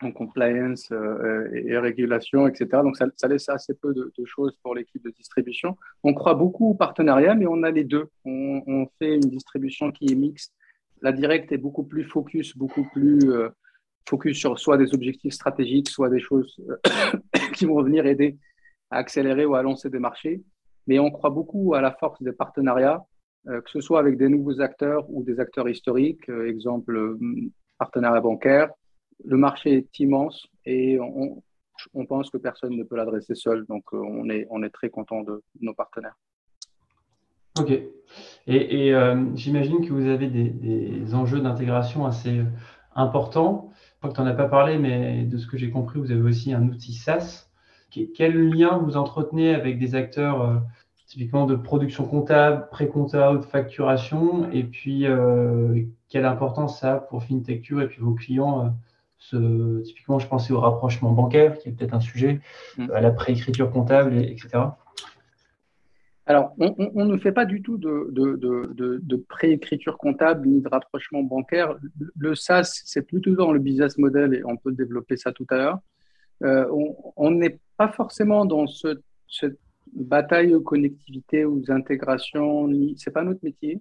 en 0.05 0.13
compliance 0.13 0.89
euh, 0.93 1.49
et, 1.53 1.77
régulation, 1.79 2.47
etc. 2.47 2.69
Donc, 2.83 2.97
ça, 2.97 3.29
laisse 3.29 3.49
assez 3.49 3.75
peu 3.75 3.95
de, 3.95 4.13
choses 4.25 4.57
pour 4.63 4.75
l'équipe 4.75 5.03
de 5.03 5.11
distribution. 5.11 5.77
On 6.03 6.15
croit 6.15 6.35
beaucoup 6.35 6.71
au 6.71 6.75
partenariat, 6.75 7.35
mais 7.35 7.47
on 7.47 7.63
a 7.63 7.71
les 7.71 7.85
deux. 7.85 8.09
On, 8.25 8.87
fait 8.99 9.15
une 9.15 9.31
distribution 9.31 9.91
qui 9.91 10.13
est 10.13 10.15
mixte. 10.15 10.55
La 11.01 11.13
directe 11.13 11.53
est 11.53 11.59
beaucoup 11.59 11.85
plus 11.85 12.05
focus, 12.05 12.57
beaucoup 12.57 12.87
plus 12.93 13.31
euh, 13.31 13.49
focus 14.09 14.39
sur 14.39 14.59
soit 14.59 14.77
des 14.77 14.95
objectifs 14.95 15.35
stratégiques, 15.35 15.89
soit 15.89 16.09
des 16.09 16.21
choses 16.21 16.57
qui 17.55 17.67
vont 17.67 17.83
venir 17.83 18.07
aider 18.07 18.39
à 18.91 18.99
accélérer 18.99 19.45
ou 19.45 19.55
à 19.55 19.63
lancer 19.63 19.91
des 19.91 19.99
marchés. 19.99 20.43
Mais 20.87 20.99
on 20.99 21.11
croit 21.11 21.31
beaucoup 21.31 21.75
à 21.75 21.81
la 21.81 21.93
force 21.93 22.23
des 22.23 22.33
partenariats, 22.33 23.05
euh, 23.49 23.61
que 23.61 23.71
ce 23.71 23.81
soit 23.81 24.01
avec 24.01 24.17
des 24.17 24.29
nouveaux 24.29 24.61
acteurs 24.61 25.05
ou 25.09 25.23
des 25.25 25.41
acteurs 25.41 25.69
historiques, 25.69 26.29
exemple 26.29 27.17
partenariat 27.79 28.21
bancaire, 28.21 28.71
le 29.25 29.37
marché 29.37 29.75
est 29.75 29.99
immense 29.99 30.47
et 30.65 30.99
on, 31.01 31.43
pense 32.07 32.31
que 32.31 32.37
personne 32.37 32.77
ne 32.77 32.85
peut 32.85 32.97
l'adresser 32.97 33.35
seul. 33.35 33.65
Donc, 33.67 33.85
euh, 33.93 33.99
on 34.51 34.63
est, 34.63 34.71
très 34.71 34.91
content 34.91 35.23
de 35.23 35.43
nos 35.61 35.75
partenaires. 35.75 36.17
Ok. 37.59 37.71
Et, 38.47 38.95
euh, 38.95 39.25
j'imagine 39.35 39.87
que 39.87 39.93
vous 39.93 40.07
avez 40.07 40.29
des, 40.29 41.15
enjeux 41.15 41.41
d'intégration 41.41 42.07
assez 42.07 42.43
importants. 42.95 43.71
Je 43.95 43.99
crois 43.99 44.11
que 44.11 44.15
tu 44.15 44.21
n'en 44.21 44.27
as 44.27 44.35
pas 44.35 44.49
parlé, 44.49 44.79
mais 44.79 45.25
de 45.25 45.39
ce 45.39 45.47
que 45.47 45.57
j'ai 45.57 45.71
compris, 45.71 45.99
vous 45.99 46.11
avez 46.11 46.23
aussi 46.23 46.53
un 46.53 46.67
outil 46.69 46.95
SaaS. 46.95 47.49
Quel 47.91 48.49
lien 48.49 48.79
vous 48.79 48.97
entretenez 48.97 49.55
avec 49.55 49.79
des 49.79 49.95
acteurs 49.95 50.43
euh, 50.43 50.57
typiquement 51.07 51.45
de 51.45 51.57
production 51.57 52.07
comptable, 52.07 52.69
pré-compta 52.71 53.35
de 53.35 53.43
facturation, 53.43 54.51
et 54.51 54.65
puis 54.65 55.05
quelle 56.09 56.25
importance 56.25 56.81
ça 56.81 56.95
a 56.95 56.99
pour 57.01 57.23
FinTechture 57.23 57.83
et 57.83 57.89
puis 57.89 58.01
vos 58.01 58.15
clients 58.15 58.73
ce, 59.31 59.81
typiquement, 59.83 60.19
je 60.19 60.27
pensais 60.27 60.53
au 60.53 60.61
rapprochement 60.61 61.13
bancaire, 61.13 61.59
qui 61.59 61.69
est 61.69 61.73
peut-être 61.73 61.95
un 61.95 62.01
sujet, 62.01 62.41
mm. 62.77 62.91
à 62.93 63.01
la 63.01 63.11
préécriture 63.11 63.71
comptable, 63.71 64.17
etc. 64.17 64.49
Alors, 66.27 66.55
on, 66.59 67.05
ne 67.05 67.19
fait 67.19 67.33
pas 67.33 67.45
du 67.45 67.63
tout 67.63 67.79
de, 67.79 68.09
de, 68.13 69.17
préécriture 69.29 69.99
comptable 69.99 70.47
ni 70.47 70.61
de 70.61 70.69
rapprochement 70.69 71.23
bancaire. 71.23 71.77
Le 72.17 72.35
SaaS, 72.37 72.83
c'est 72.85 73.03
plutôt 73.03 73.35
dans 73.35 73.53
le 73.53 73.59
business 73.59 73.99
model 73.99 74.35
et 74.35 74.45
on 74.45 74.57
peut 74.57 74.73
développer 74.73 75.17
ça 75.17 75.33
tout 75.33 75.47
à 75.51 75.57
l'heure. 75.57 75.79
Euh, 76.45 76.67
on 77.17 77.31
n'est 77.33 77.59
pas 77.77 77.89
forcément 77.89 78.45
dans 78.45 78.69
ce, 78.69 79.01
cette 79.29 79.59
bataille 79.93 80.55
aux 80.55 80.61
connectivités, 80.61 81.45
aux 81.45 81.71
intégrations, 81.71 82.69
ce 82.69 82.73
n'est 82.73 83.13
pas 83.13 83.25
notre 83.25 83.41
métier. 83.43 83.81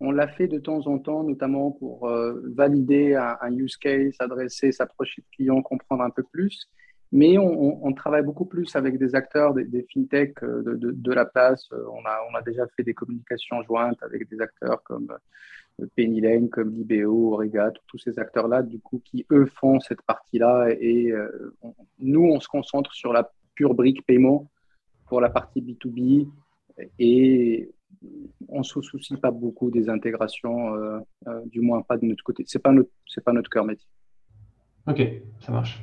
On 0.00 0.10
l'a 0.10 0.28
fait 0.28 0.46
de 0.46 0.58
temps 0.58 0.86
en 0.86 0.98
temps, 0.98 1.22
notamment 1.24 1.70
pour 1.70 2.08
euh, 2.08 2.42
valider 2.54 3.14
un, 3.14 3.52
use 3.52 3.76
case, 3.76 4.14
adresser, 4.18 4.70
s'approcher 4.72 5.22
de 5.22 5.26
clients, 5.34 5.62
comprendre 5.62 6.02
un 6.02 6.10
peu 6.10 6.22
plus. 6.22 6.68
Mais 7.12 7.38
on, 7.38 7.92
travaille 7.92 8.24
beaucoup 8.24 8.44
plus 8.44 8.74
avec 8.76 8.98
des 8.98 9.14
acteurs, 9.14 9.54
des, 9.54 9.86
fintechs 9.94 10.42
euh, 10.42 10.62
de, 10.76 11.12
la 11.12 11.24
place. 11.24 11.68
Euh, 11.72 11.84
on 11.92 12.34
a, 12.34 12.42
déjà 12.42 12.66
fait 12.76 12.82
des 12.82 12.94
communications 12.94 13.62
jointes 13.62 14.02
avec 14.02 14.28
des 14.28 14.40
acteurs 14.40 14.82
comme 14.82 15.16
Penny 15.94 16.20
Lane, 16.20 16.50
comme 16.50 16.72
Libéo, 16.72 17.32
Origa, 17.34 17.70
tous 17.86 17.98
ces 17.98 18.18
acteurs-là, 18.18 18.62
du 18.62 18.80
coup, 18.80 19.00
qui 19.04 19.24
eux 19.30 19.46
font 19.46 19.80
cette 19.80 20.02
partie-là. 20.02 20.68
Et 20.78 21.12
nous, 22.00 22.24
on 22.24 22.40
se 22.40 22.48
concentre 22.48 22.92
sur 22.92 23.12
la 23.12 23.30
pure 23.54 23.74
brique 23.74 24.04
paiement 24.04 24.50
pour 25.06 25.20
la 25.20 25.30
partie 25.30 25.62
B2B. 25.62 26.28
Et 26.98 27.70
on 28.48 28.58
ne 28.58 28.64
se 28.64 28.80
soucie 28.80 29.16
pas 29.16 29.30
beaucoup 29.30 29.70
des 29.70 29.88
intégrations, 29.88 30.74
euh, 30.74 30.98
euh, 31.28 31.40
du 31.46 31.60
moins 31.60 31.82
pas 31.82 31.96
de 31.96 32.06
notre 32.06 32.22
côté. 32.22 32.44
Ce 32.46 32.58
n'est 32.58 32.62
pas, 32.62 32.72
notre, 32.72 32.90
pas 33.24 33.32
notre 33.32 33.50
cœur 33.50 33.64
métier. 33.64 33.88
Ok, 34.86 35.02
ça 35.40 35.52
marche. 35.52 35.82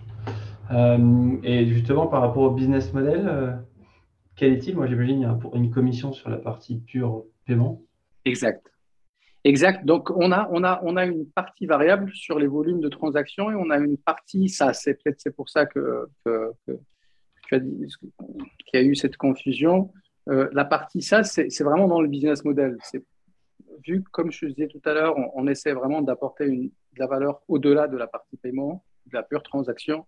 Euh, 0.71 1.37
et 1.43 1.65
justement, 1.65 2.07
par 2.07 2.21
rapport 2.21 2.43
au 2.43 2.51
business 2.51 2.93
model, 2.93 3.59
quel 4.35 4.53
est-il? 4.53 4.75
Moi, 4.75 4.87
j'imagine 4.87 5.17
qu'il 5.17 5.23
y 5.23 5.55
a 5.55 5.57
une 5.57 5.71
commission 5.71 6.13
sur 6.13 6.29
la 6.29 6.37
partie 6.37 6.77
pure 6.77 7.25
paiement. 7.45 7.81
Exact. 8.25 8.73
Exact. 9.43 9.85
Donc, 9.85 10.09
on 10.11 10.31
a, 10.31 10.49
on, 10.51 10.63
a, 10.63 10.79
on 10.83 10.95
a 10.95 11.05
une 11.05 11.25
partie 11.25 11.65
variable 11.65 12.09
sur 12.13 12.39
les 12.39 12.47
volumes 12.47 12.79
de 12.79 12.87
transactions 12.87 13.51
et 13.51 13.55
on 13.55 13.69
a 13.69 13.77
une 13.77 13.97
partie, 13.97 14.47
ça, 14.47 14.71
c'est 14.71 14.93
peut-être 15.03 15.19
c'est 15.19 15.35
pour 15.35 15.49
ça 15.49 15.65
que, 15.65 16.07
que, 16.23 16.53
tu 17.47 17.55
as 17.55 17.59
dit 17.59 17.87
qu'il 17.99 18.11
y 18.73 18.77
a 18.77 18.83
eu 18.83 18.95
cette 18.95 19.17
confusion. 19.17 19.91
Euh, 20.29 20.49
la 20.53 20.65
partie 20.65 21.01
ça, 21.01 21.23
c'est 21.23 21.63
vraiment 21.63 21.87
dans 21.87 22.01
le 22.01 22.07
business 22.07 22.43
model. 22.43 22.77
Vu 23.85 24.03
comme 24.03 24.31
je 24.31 24.45
disais 24.45 24.67
tout 24.67 24.81
à 24.85 24.93
l'heure, 24.93 25.15
on, 25.35 25.47
essaie 25.47 25.73
vraiment 25.73 26.01
d'apporter 26.01 26.49
de 26.49 26.71
la 26.97 27.07
valeur 27.07 27.41
au-delà 27.47 27.87
de 27.87 27.97
la 27.97 28.07
partie 28.07 28.37
paiement, 28.37 28.83
de 29.07 29.13
la 29.13 29.23
pure 29.23 29.43
transaction. 29.43 30.05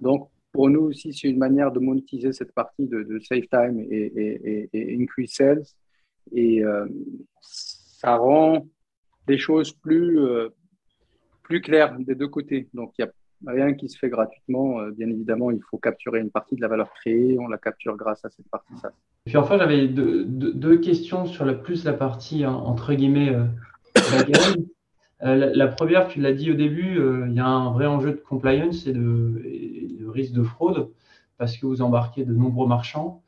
Donc, 0.00 0.28
pour 0.52 0.68
nous 0.68 0.82
aussi, 0.82 1.12
c'est 1.12 1.28
une 1.28 1.38
manière 1.38 1.72
de 1.72 1.80
monétiser 1.80 2.32
cette 2.32 2.52
partie 2.52 2.86
de, 2.86 3.18
save 3.20 3.46
time 3.50 3.86
et, 3.90 4.98
increase 5.00 5.32
sales. 5.32 5.62
Et 6.32 6.62
euh, 6.64 6.86
ça 7.40 8.16
rend 8.16 8.66
des 9.26 9.38
choses 9.38 9.72
plus, 9.72 10.18
euh, 10.18 10.48
plus 11.42 11.60
claires 11.60 11.96
des 11.98 12.14
deux 12.14 12.28
côtés. 12.28 12.68
Donc, 12.74 12.92
il 12.98 13.02
y 13.02 13.04
a 13.04 13.12
rien 13.44 13.74
qui 13.74 13.88
se 13.88 13.98
fait 13.98 14.08
gratuitement. 14.08 14.80
Euh, 14.80 14.90
bien 14.90 15.08
évidemment, 15.08 15.50
il 15.50 15.60
faut 15.70 15.78
capturer 15.78 16.20
une 16.20 16.30
partie 16.30 16.56
de 16.56 16.60
la 16.60 16.68
valeur 16.68 16.92
créée. 16.92 17.36
On 17.38 17.48
la 17.48 17.58
capture 17.58 17.96
grâce 17.96 18.24
à 18.24 18.30
cette 18.30 18.48
partie 18.48 18.76
ça. 18.80 18.90
Puis 19.24 19.36
enfin, 19.36 19.58
j'avais 19.58 19.88
deux, 19.88 20.78
questions 20.78 21.26
sur 21.26 21.44
la 21.44 21.54
plus 21.54 21.84
la 21.84 21.92
partie 21.92 22.44
hein, 22.44 22.52
entre 22.52 22.94
guillemets 22.94 23.30
euh, 23.30 23.44
euh, 25.22 25.50
la, 25.54 25.68
première, 25.68 26.08
tu 26.08 26.20
l'as 26.20 26.32
dit 26.32 26.50
au 26.50 26.54
début, 26.54 27.00
il 27.28 27.34
y 27.34 27.40
a 27.40 27.46
un 27.46 27.72
vrai 27.72 27.86
enjeu 27.86 28.12
de 28.12 28.16
compliance 28.16 28.86
et 28.86 28.92
de, 28.92 30.06
risque 30.08 30.32
de 30.32 30.42
fraude 30.42 30.90
parce 31.38 31.56
que 31.56 31.66
vous 31.66 31.82
embarquez 31.82 32.24
de 32.24 32.32
nombreux 32.32 32.68
marchands. 32.68 33.22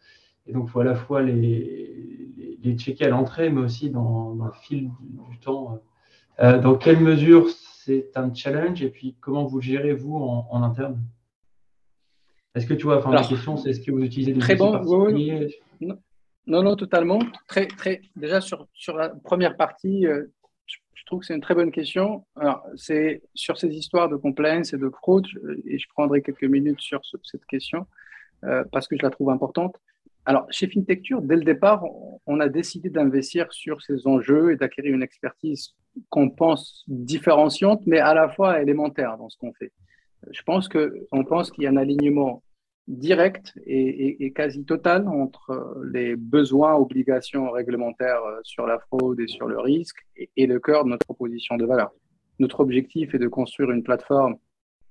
Et 0.47 0.53
donc, 0.53 0.67
il 0.69 0.71
faut 0.71 0.81
à 0.81 0.85
la 0.85 0.95
fois 0.95 1.23
les, 1.23 2.59
les, 2.63 2.79
checker 2.79 3.07
à 3.07 3.09
l'entrée, 3.09 3.51
mais 3.51 3.61
aussi 3.61 3.91
dans, 3.91 4.35
le 4.35 4.53
fil 4.63 4.91
du 5.31 5.39
temps. 5.39 5.81
dans 6.39 6.75
quelle 6.77 7.01
mesure 7.01 7.49
c'est 7.89 8.11
un 8.17 8.35
challenge 8.35 8.83
et 8.83 8.91
puis 8.91 9.17
comment 9.19 9.47
vous 9.47 9.63
gérez 9.63 9.95
vous 9.95 10.15
en, 10.15 10.63
interne? 10.63 11.01
Est-ce 12.55 12.67
que 12.67 12.75
tu 12.75 12.85
vois, 12.85 12.99
enfin, 12.99 13.13
la 13.13 13.25
question 13.25 13.57
c'est 13.57 13.71
est-ce 13.71 13.81
que 13.81 13.91
vous 13.91 14.03
utilisez 14.03 14.33
des 14.33 14.41
très 14.41 14.57
bon, 14.57 14.73
non, 15.81 16.63
non, 16.63 16.77
totalement. 16.77 17.19
Très, 17.47 17.67
très, 17.67 18.01
déjà 18.17 18.41
sur, 18.41 18.67
sur 18.73 18.97
la 18.97 19.11
première 19.11 19.57
partie, 19.57 20.07
euh, 20.07 20.25
je, 20.95 21.05
trouve 21.05 21.21
que 21.21 21.27
c'est 21.27 21.35
une 21.35 21.43
très 21.43 21.55
bonne 21.55 21.71
question. 21.71 22.25
Alors, 22.37 22.67
c'est 22.75 23.23
sur 23.35 23.59
ces 23.59 23.69
histoires 23.69 24.09
de 24.09 24.17
compliance 24.17 24.73
et 24.73 24.79
de 24.79 24.89
fraude, 24.89 25.27
et 25.67 25.79
je 25.79 25.87
prendrai 25.89 26.23
quelques 26.23 26.45
minutes 26.45 26.81
sur 26.81 27.01
cette 27.23 27.45
question 27.47 27.87
euh, 28.45 28.65
parce 28.73 28.89
que 28.89 28.97
je 28.97 29.03
la 29.03 29.11
trouve 29.11 29.29
importante. 29.29 29.77
Alors, 30.25 30.47
chez 30.51 30.69
FinTechture, 30.69 31.21
dès 31.21 31.37
le 31.37 31.45
départ, 31.45 31.85
on 32.27 32.41
a 32.41 32.49
décidé 32.49 32.89
d'investir 32.89 33.53
sur 33.53 33.83
ces 33.83 34.07
enjeux 34.07 34.53
et 34.53 34.57
d'acquérir 34.57 34.95
une 34.95 35.03
expertise 35.03 35.75
qu'on 36.11 36.31
pense 36.31 36.85
différenciante, 36.89 37.83
mais 37.87 37.99
à 37.99 38.15
la 38.15 38.29
fois 38.29 38.61
élémentaire 38.61 39.17
dans 39.19 39.29
ce 39.29 39.37
qu'on 39.39 39.53
fait. 39.53 39.73
Je 40.31 40.43
pense 40.43 40.69
pense 41.29 41.51
qu'il 41.51 41.65
y 41.65 41.67
a 41.67 41.71
un 41.71 41.77
alignement 41.77 42.43
direct 42.89 43.53
et, 43.67 44.33
quasi 44.35 44.65
total 44.65 45.07
entre 45.09 45.77
les 45.93 46.17
besoins, 46.17 46.75
obligations 46.75 47.51
réglementaires 47.51 48.23
sur 48.43 48.67
la 48.67 48.79
fraude 48.79 49.21
et 49.21 49.29
sur 49.29 49.47
le 49.47 49.61
risque 49.61 49.99
et, 50.37 50.47
le 50.47 50.59
cœur 50.59 50.85
de 50.85 50.91
notre 50.91 51.05
proposition 51.05 51.57
de 51.57 51.67
valeur. 51.67 51.93
Notre 52.39 52.61
objectif 52.61 53.15
est 53.15 53.19
de 53.19 53.29
construire 53.29 53.71
une 53.71 53.83
plateforme 53.83 54.37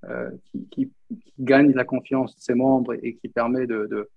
euh, 0.05 0.29
qui, 0.71 0.91
gagne 1.39 1.71
la 1.73 1.85
confiance 1.85 2.35
de 2.35 2.41
ses 2.41 2.53
membres 2.53 2.93
et 3.01 3.15
qui 3.15 3.29
permet 3.29 3.65
de 3.65 4.09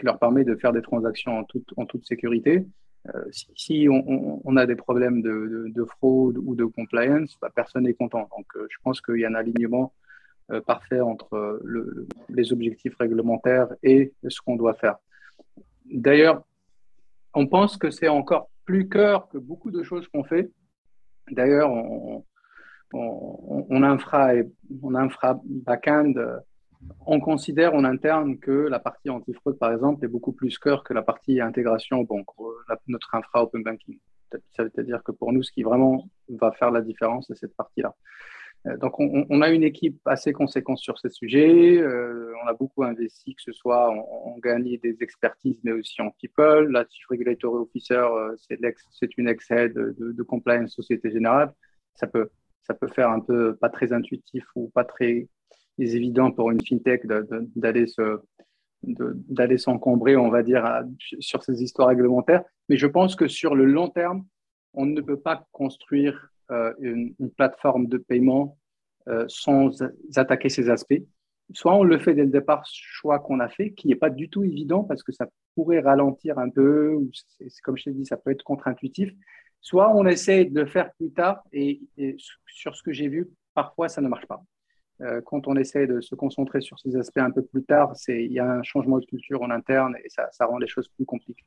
leur 0.00 0.18
permet 0.18 0.44
de 0.44 0.56
faire 0.56 0.72
des 0.72 0.80
transactions 0.80 1.44
en 1.76 1.86
toute 1.86 2.06
sécurité. 2.06 2.66
Euh, 3.08 3.24
si, 3.56 3.88
on, 3.90 4.56
a 4.56 4.66
des 4.66 4.76
problèmes 4.76 5.22
de, 5.22 5.84
fraude 5.84 6.38
ou 6.38 6.54
de 6.54 6.64
compliance, 6.64 7.36
bah, 7.40 7.50
personne 7.54 7.84
n'est 7.84 7.94
content. 7.94 8.28
Donc, 8.36 8.46
euh, 8.56 8.66
je 8.70 8.76
pense 8.82 9.00
qu'il 9.00 9.18
y 9.18 9.24
a 9.24 9.28
un 9.28 9.34
alignement 9.34 9.92
euh, 10.50 10.60
parfait 10.60 11.00
entre 11.00 11.60
les 12.28 12.52
objectifs 12.52 12.94
réglementaires 12.96 13.68
et 13.82 14.12
ce 14.28 14.40
qu'on 14.40 14.56
doit 14.56 14.74
faire. 14.74 14.96
D'ailleurs, 15.86 16.44
on 17.34 17.46
pense 17.46 17.76
que 17.76 17.90
c'est 17.90 18.08
encore 18.08 18.50
plus 18.64 18.88
cœur 18.88 19.28
que 19.28 19.38
beaucoup 19.38 19.70
de 19.70 19.82
choses 19.82 20.06
qu'on 20.08 20.22
fait. 20.22 20.50
D'ailleurs, 21.30 21.70
on, 22.92 23.82
infra, 23.82 24.32
on 24.82 24.94
infra 24.94 25.40
back-end 25.44 26.14
on 27.06 27.20
considère 27.20 27.74
en 27.74 27.84
interne 27.84 28.38
que 28.38 28.50
la 28.50 28.78
partie 28.78 29.10
anti-fraude, 29.10 29.58
par 29.58 29.72
exemple, 29.72 30.04
est 30.04 30.08
beaucoup 30.08 30.32
plus 30.32 30.58
cœur 30.58 30.84
que 30.84 30.94
la 30.94 31.02
partie 31.02 31.40
intégration 31.40 32.02
banque, 32.02 32.26
notre 32.86 33.14
infra 33.14 33.42
open 33.42 33.62
banking. 33.62 33.98
Ça 34.56 34.64
veut 34.64 34.84
dire 34.84 35.02
que 35.02 35.12
pour 35.12 35.32
nous, 35.32 35.42
ce 35.42 35.52
qui 35.52 35.62
vraiment 35.62 36.08
va 36.28 36.52
faire 36.52 36.70
la 36.70 36.80
différence, 36.80 37.26
c'est 37.28 37.36
cette 37.36 37.54
partie-là. 37.56 37.94
Euh, 38.66 38.76
donc, 38.76 38.98
on, 39.00 39.42
a 39.42 39.50
une 39.50 39.64
équipe 39.64 39.98
assez 40.06 40.32
conséquente 40.32 40.78
sur 40.78 40.98
ces 40.98 41.10
sujets. 41.10 41.78
Euh, 41.78 42.32
on 42.44 42.46
a 42.46 42.52
beaucoup 42.52 42.84
investi, 42.84 43.34
que 43.34 43.42
ce 43.42 43.52
soit 43.52 43.90
en, 43.90 44.38
gagner 44.38 44.78
des 44.78 44.96
expertises, 45.00 45.60
mais 45.64 45.72
aussi 45.72 46.00
en 46.00 46.10
people. 46.10 46.70
La 46.70 46.84
Chief 46.88 47.04
Regulatory 47.08 47.62
Officer, 47.62 47.94
euh, 47.94 48.36
c'est 48.38 49.18
une 49.18 49.28
ex-head 49.28 49.74
de, 49.74 50.12
de, 50.12 50.22
compliance 50.22 50.74
Société 50.74 51.10
Générale. 51.10 51.52
Ça 51.94 52.06
peut, 52.06 52.30
ça 52.62 52.74
peut 52.74 52.88
faire 52.88 53.10
un 53.10 53.20
peu 53.20 53.56
pas 53.56 53.68
très 53.68 53.92
intuitif 53.92 54.44
ou 54.54 54.70
pas 54.70 54.84
très 54.84 55.28
est 55.78 55.94
évident 55.94 56.30
pour 56.30 56.50
une 56.50 56.60
fintech 56.64 57.06
d'aller 57.06 57.86
se 57.86 58.20
d'aller 58.82 59.58
s'encombrer, 59.58 60.16
on 60.16 60.28
va 60.28 60.42
dire, 60.42 60.82
sur 61.20 61.42
ces 61.42 61.62
histoires 61.62 61.88
réglementaires. 61.88 62.42
Mais 62.68 62.76
je 62.76 62.86
pense 62.86 63.14
que 63.14 63.28
sur 63.28 63.54
le 63.54 63.64
long 63.64 63.88
terme, 63.88 64.24
on 64.74 64.86
ne 64.86 65.00
peut 65.00 65.20
pas 65.20 65.46
construire 65.52 66.32
euh, 66.50 66.72
une, 66.80 67.14
plateforme 67.36 67.86
de 67.86 67.98
paiement 67.98 68.58
euh, 69.08 69.24
sans 69.28 69.70
attaquer 70.16 70.48
ces 70.48 70.68
aspects. 70.70 71.00
Soit 71.52 71.74
on 71.74 71.84
le 71.84 71.98
fait 71.98 72.14
dès 72.14 72.24
le 72.24 72.30
départ, 72.30 72.64
choix 72.66 73.18
qu'on 73.18 73.40
a 73.40 73.48
fait, 73.48 73.72
qui 73.72 73.88
n'est 73.88 73.94
pas 73.94 74.10
du 74.10 74.28
tout 74.28 74.42
évident 74.42 74.84
parce 74.84 75.02
que 75.02 75.12
ça 75.12 75.28
pourrait 75.54 75.80
ralentir 75.80 76.38
un 76.38 76.48
peu, 76.48 76.98
comme 77.62 77.76
je 77.76 77.84
t'ai 77.84 77.92
dit, 77.92 78.06
ça 78.06 78.16
peut 78.16 78.30
être 78.30 78.42
contre-intuitif. 78.42 79.12
Soit 79.60 79.94
on 79.94 80.06
essaie 80.06 80.46
de 80.46 80.60
le 80.60 80.66
faire 80.66 80.92
plus 80.94 81.12
tard 81.12 81.42
et 81.52 81.80
sur 82.46 82.74
ce 82.74 82.82
que 82.82 82.92
j'ai 82.92 83.08
vu, 83.08 83.28
parfois 83.54 83.88
ça 83.88 84.00
ne 84.00 84.08
marche 84.08 84.26
pas. 84.26 84.42
Euh, 85.02 85.20
quand 85.24 85.48
on 85.48 85.56
essaie 85.56 85.86
de 85.86 86.00
se 86.00 86.14
concentrer 86.14 86.60
sur 86.60 86.78
ces 86.78 86.96
aspects 86.96 87.18
un 87.18 87.30
peu 87.30 87.42
plus 87.42 87.64
tard, 87.64 87.94
il 88.08 88.32
y 88.32 88.38
a 88.38 88.50
un 88.50 88.62
changement 88.62 88.98
de 88.98 89.04
culture 89.04 89.42
en 89.42 89.50
interne 89.50 89.96
et 90.04 90.08
ça, 90.08 90.46
rend 90.46 90.58
les 90.58 90.68
choses 90.68 90.88
plus 90.88 91.04
compliquées. 91.04 91.44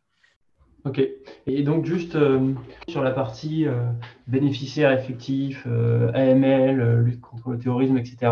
Ok. 0.84 1.02
Et 1.48 1.64
donc 1.64 1.86
juste 1.86 2.16
euh, 2.16 2.54
sur 2.88 3.02
la 3.02 3.12
partie 3.12 3.66
euh, 3.66 3.90
bénéficiaire 4.28 4.92
effectif, 4.92 5.66
AML, 6.14 7.00
lutte 7.00 7.22
contre 7.22 7.50
le 7.52 7.58
terrorisme, 7.58 7.98
etc. 7.98 8.32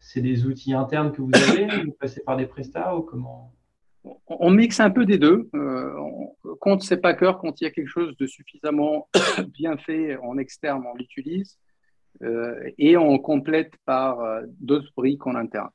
C'est 0.00 0.20
des 0.20 0.46
outils 0.46 0.72
internes 0.72 1.12
que 1.12 1.22
vous 1.22 1.30
avez 1.34 1.84
Vous 1.84 1.92
passez 1.92 2.22
par 2.24 2.36
des 2.36 2.46
prestats 2.46 2.96
ou 2.96 3.02
comment? 3.02 3.52
On 4.28 4.50
mixe 4.50 4.80
un 4.80 4.90
peu 4.90 5.04
des 5.04 5.18
deux. 5.18 5.48
Euh, 5.54 5.92
quand 6.60 6.82
c'est 6.82 6.98
pas 6.98 7.14
cœur, 7.14 7.38
quand 7.38 7.60
il 7.60 7.64
y 7.64 7.66
a 7.66 7.70
quelque 7.70 7.88
chose 7.88 8.16
de 8.16 8.26
suffisamment 8.26 9.08
bien 9.52 9.76
fait 9.76 10.16
en 10.18 10.38
externe, 10.38 10.84
on 10.92 10.96
l'utilise 10.96 11.58
euh, 12.22 12.70
et 12.78 12.96
on 12.96 13.18
complète 13.18 13.74
par 13.84 14.20
euh, 14.20 14.42
d'autres 14.60 14.92
briques 14.96 15.26
en 15.26 15.34
interne. 15.34 15.70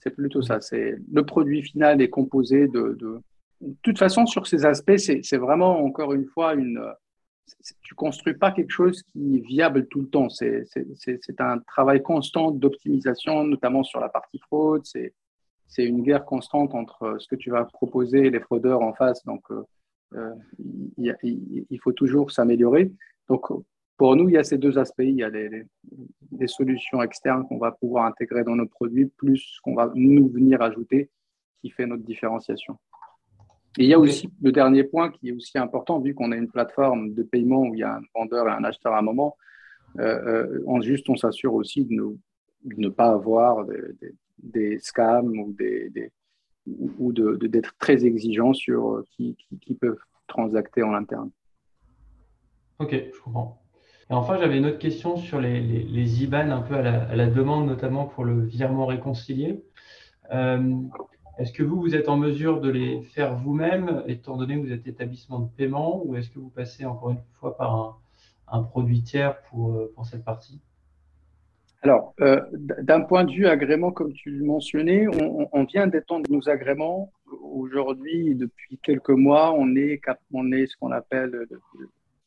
C'est 0.00 0.10
plutôt 0.10 0.42
ça. 0.42 0.60
C'est 0.60 0.96
le 1.12 1.24
produit 1.24 1.62
final 1.62 2.00
est 2.00 2.10
composé 2.10 2.68
de, 2.68 2.96
de... 2.98 3.20
de 3.60 3.74
toute 3.82 3.98
façon 3.98 4.26
sur 4.26 4.46
ces 4.46 4.64
aspects, 4.64 4.96
c'est 4.96 5.36
vraiment 5.36 5.80
encore 5.84 6.12
une 6.12 6.26
fois 6.26 6.54
une. 6.54 6.80
Tu 7.82 7.94
construis 7.94 8.34
pas 8.34 8.50
quelque 8.50 8.72
chose 8.72 9.02
qui 9.04 9.36
est 9.36 9.46
viable 9.46 9.86
tout 9.86 10.00
le 10.00 10.08
temps. 10.08 10.28
C'est 10.28 10.66
un 11.38 11.58
travail 11.60 12.02
constant 12.02 12.50
d'optimisation, 12.50 13.44
notamment 13.44 13.84
sur 13.84 14.00
la 14.00 14.08
partie 14.08 14.40
fraude. 14.40 14.82
C'est 14.84 15.14
c'est 15.68 15.84
une 15.84 16.02
guerre 16.02 16.24
constante 16.24 16.74
entre 16.74 17.02
euh, 17.02 17.18
ce 17.18 17.26
que 17.28 17.36
tu 17.36 17.50
vas 17.50 17.64
proposer 17.64 18.26
et 18.26 18.30
les 18.30 18.40
fraudeurs 18.40 18.82
en 18.82 18.92
face. 18.92 19.24
Donc, 19.24 19.42
euh, 19.50 19.62
euh, 20.14 20.34
il, 20.58 21.80
faut 21.82 21.92
toujours 21.92 22.30
s'améliorer. 22.30 22.92
Donc, 23.28 23.50
pour 23.96 24.16
nous, 24.16 24.28
il 24.28 24.34
y 24.34 24.38
a 24.38 24.44
ces 24.44 24.58
deux 24.58 24.78
aspects. 24.78 25.00
Il 25.00 25.16
y 25.16 25.22
a 25.22 25.28
les, 25.28 25.66
solutions 26.46 27.02
externes 27.02 27.46
qu'on 27.48 27.58
va 27.58 27.72
pouvoir 27.72 28.04
intégrer 28.06 28.44
dans 28.44 28.56
nos 28.56 28.66
produits, 28.66 29.06
plus 29.06 29.38
ce 29.38 29.60
qu'on 29.62 29.74
va 29.74 29.90
nous 29.94 30.28
venir 30.28 30.60
ajouter, 30.62 31.10
qui 31.60 31.70
fait 31.70 31.86
notre 31.86 32.04
différenciation. 32.04 32.78
Et 33.78 33.84
il 33.84 33.88
y 33.88 33.94
a 33.94 33.98
aussi 33.98 34.28
le 34.42 34.52
dernier 34.52 34.84
point 34.84 35.10
qui 35.10 35.28
est 35.28 35.32
aussi 35.32 35.58
important, 35.58 36.00
vu 36.00 36.14
qu'on 36.14 36.32
a 36.32 36.36
une 36.36 36.48
plateforme 36.48 37.14
de 37.14 37.22
paiement 37.22 37.62
où 37.62 37.74
il 37.74 37.80
y 37.80 37.82
a 37.82 37.96
un 37.96 38.02
vendeur 38.14 38.48
et 38.48 38.52
un 38.52 38.64
acheteur 38.64 38.92
à 38.92 38.98
un 38.98 39.02
moment, 39.02 39.36
en 39.98 40.80
juste 40.80 41.08
on 41.08 41.16
s'assure 41.16 41.54
aussi 41.54 41.84
de, 41.84 42.16
ne 42.64 42.88
pas 42.88 43.10
avoir 43.12 43.64
des, 43.64 44.14
des 44.38 44.78
scams 44.78 45.38
ou 45.38 45.52
des, 45.52 45.90
ou 46.66 47.12
d'être 47.12 47.76
très 47.78 48.04
exigeant 48.04 48.52
sur 48.52 48.96
euh, 48.96 49.04
qui, 49.12 49.36
qui, 49.60 49.74
peuvent 49.74 49.98
transacter 50.26 50.82
en 50.82 50.94
interne. 50.94 51.30
Ok, 52.78 52.90
je 52.92 53.20
comprends. 53.20 53.62
Et 54.08 54.14
enfin, 54.14 54.38
j'avais 54.38 54.58
une 54.58 54.66
autre 54.66 54.78
question 54.78 55.16
sur 55.16 55.40
les, 55.40 55.60
les, 55.60 56.22
IBAN 56.22 56.50
un 56.50 56.62
peu 56.62 56.76
à 56.76 56.82
la, 57.16 57.26
demande, 57.26 57.66
notamment 57.66 58.04
pour 58.04 58.24
le 58.24 58.44
virement 58.44 58.86
réconcilié. 58.86 59.64
Euh, 60.32 60.74
est-ce 61.38 61.52
que 61.52 61.64
vous, 61.64 61.80
vous 61.80 61.96
êtes 61.96 62.08
en 62.08 62.16
mesure 62.16 62.60
de 62.60 62.70
les 62.70 63.02
faire 63.02 63.34
vous-même, 63.34 64.04
étant 64.06 64.36
donné 64.36 64.54
que 64.54 64.60
vous 64.60 64.72
êtes 64.72 64.86
établissement 64.86 65.40
de 65.40 65.48
paiement, 65.48 66.02
ou 66.04 66.14
est-ce 66.14 66.30
que 66.30 66.38
vous 66.38 66.50
passez 66.50 66.84
encore 66.84 67.10
une 67.10 67.20
fois 67.40 67.56
par 67.56 67.98
un, 68.46 68.62
produit 68.62 69.02
tiers 69.02 69.42
pour, 69.50 69.72
euh, 69.72 69.92
pour 69.96 70.06
cette 70.06 70.24
partie? 70.24 70.60
Alors, 71.82 72.14
euh, 72.20 72.40
d'un 72.52 73.00
point 73.00 73.24
de 73.24 73.32
vue 73.32 73.46
agrément, 73.46 73.90
comme 73.90 74.12
tu 74.12 74.30
le 74.30 74.44
mentionnais, 74.44 75.06
on, 75.52 75.64
vient 75.64 75.88
d'étendre 75.88 76.30
nos 76.30 76.48
agréments. 76.48 77.12
Aujourd'hui, 77.42 78.36
depuis 78.36 78.78
quelques 78.78 79.10
mois, 79.10 79.52
on 79.52 79.74
est, 79.74 80.00
on 80.32 80.52
est 80.52 80.66
ce 80.66 80.76
qu'on 80.76 80.92
appelle 80.92 81.46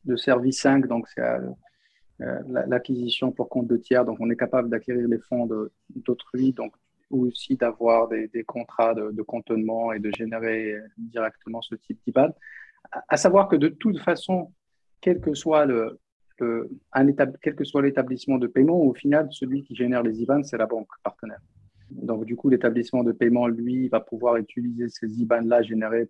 le, 0.05 0.17
service 0.17 0.61
5, 0.61 0.87
donc 0.87 1.07
c'est 1.07 1.21
l'acquisition 2.19 3.31
pour 3.31 3.49
compte 3.49 3.67
de 3.67 3.77
tiers. 3.77 4.05
Donc, 4.05 4.17
on 4.19 4.29
est 4.29 4.35
capable 4.35 4.69
d'acquérir 4.69 5.07
les 5.07 5.19
fonds 5.19 5.47
d'autrui, 5.95 6.53
donc 6.53 6.73
aussi 7.09 7.55
d'avoir 7.55 8.07
des, 8.07 8.43
contrats 8.45 8.93
de, 8.93 9.11
de, 9.11 9.95
et 9.95 9.99
de 9.99 10.11
générer 10.15 10.77
directement 10.97 11.61
ce 11.61 11.75
type 11.75 11.99
d'IBAN. 12.05 12.29
À 13.07 13.17
savoir 13.17 13.47
que 13.47 13.55
de 13.55 13.69
toute 13.69 13.99
façon, 13.99 14.51
quel 15.01 15.19
que 15.19 15.33
soit 15.33 15.65
quel 17.41 17.55
que 17.55 17.63
soit 17.65 17.81
l'établissement 17.81 18.37
de 18.37 18.47
paiement, 18.47 18.79
au 18.81 18.93
final, 18.93 19.27
celui 19.31 19.63
qui 19.63 19.75
génère 19.75 20.03
les 20.03 20.21
IBAN, 20.21 20.43
c'est 20.43 20.57
la 20.57 20.67
banque 20.67 20.87
partenaire. 21.03 21.41
Donc, 21.91 22.25
du 22.25 22.35
coup, 22.35 22.49
l'établissement 22.49 23.03
de 23.03 23.11
paiement, 23.11 23.47
lui, 23.47 23.89
va 23.89 23.99
pouvoir 23.99 24.37
utiliser 24.37 24.89
ces 24.89 25.21
IBAN-là 25.21 25.63
générés 25.63 26.09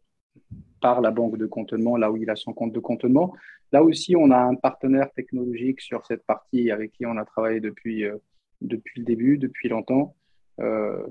par 0.82 1.02
la 1.02 1.12
banque 1.12 1.38
de 1.38 1.46
contentement, 1.46 1.98
là 1.98 2.12
où 2.12 2.18
il 2.18 2.30
a 2.30 2.36
son 2.36 2.54
compte 2.54 2.74
de 2.74 2.80
contentement. 2.80 3.36
Là 3.72 3.84
aussi, 3.84 4.16
on 4.16 4.32
a 4.32 4.38
un 4.38 4.56
partenaire 4.56 5.12
technologique 5.12 5.82
sur 5.82 6.06
cette 6.06 6.26
partie 6.26 6.72
avec 6.72 6.94
qui 6.94 7.06
on 7.06 7.18
a 7.18 7.26
travaillé 7.26 7.60
depuis, 7.60 8.06
euh, 8.06 8.18
depuis 8.62 9.02
le 9.02 9.06
début, 9.06 9.38
depuis 9.38 9.70
longtemps. 9.70 10.16
Euh, 10.60 11.06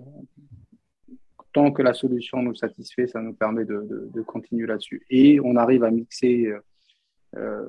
tant 1.52 1.70
que 1.72 1.82
la 1.82 1.94
solution 1.94 2.42
nous 2.42 2.54
satisfait, 2.54 3.06
ça 3.06 3.20
nous 3.20 3.34
permet 3.34 3.64
de, 3.64 4.10
de 4.12 4.22
continuer 4.22 4.66
là-dessus. 4.66 5.02
Et 5.10 5.40
on 5.40 5.56
arrive 5.56 5.84
à 5.84 5.90
mixer 5.90 6.52
euh, 7.36 7.66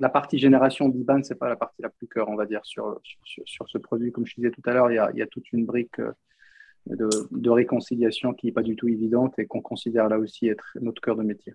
la 0.00 0.08
partie 0.08 0.38
génération 0.38 0.88
d'IBAN, 0.88 1.22
ce 1.22 1.32
n'est 1.32 1.38
pas 1.38 1.48
la 1.48 1.56
partie 1.56 1.82
la 1.82 1.88
plus 1.88 2.06
cœur, 2.06 2.28
on 2.28 2.36
va 2.36 2.46
dire, 2.46 2.60
sur, 2.64 3.00
sur, 3.02 3.42
sur, 3.46 3.68
ce 3.68 3.78
produit. 3.78 4.12
Comme 4.12 4.26
je 4.26 4.34
disais 4.34 4.50
tout 4.50 4.62
à 4.66 4.72
l'heure, 4.72 4.90
il, 4.90 5.02
il, 5.14 5.18
y 5.18 5.22
a 5.22 5.26
toute 5.26 5.50
une 5.52 5.64
brique 5.64 6.00
de, 6.86 7.08
de 7.30 7.50
réconciliation 7.50 8.32
qui 8.34 8.46
n'est 8.46 8.52
pas 8.52 8.62
du 8.62 8.76
tout 8.76 8.88
évidente 8.88 9.38
et 9.38 9.46
qu'on 9.46 9.60
considère 9.60 10.08
là 10.08 10.18
aussi 10.18 10.48
être 10.48 10.76
notre 10.80 11.00
cœur 11.00 11.16
de 11.16 11.22
métier. 11.22 11.54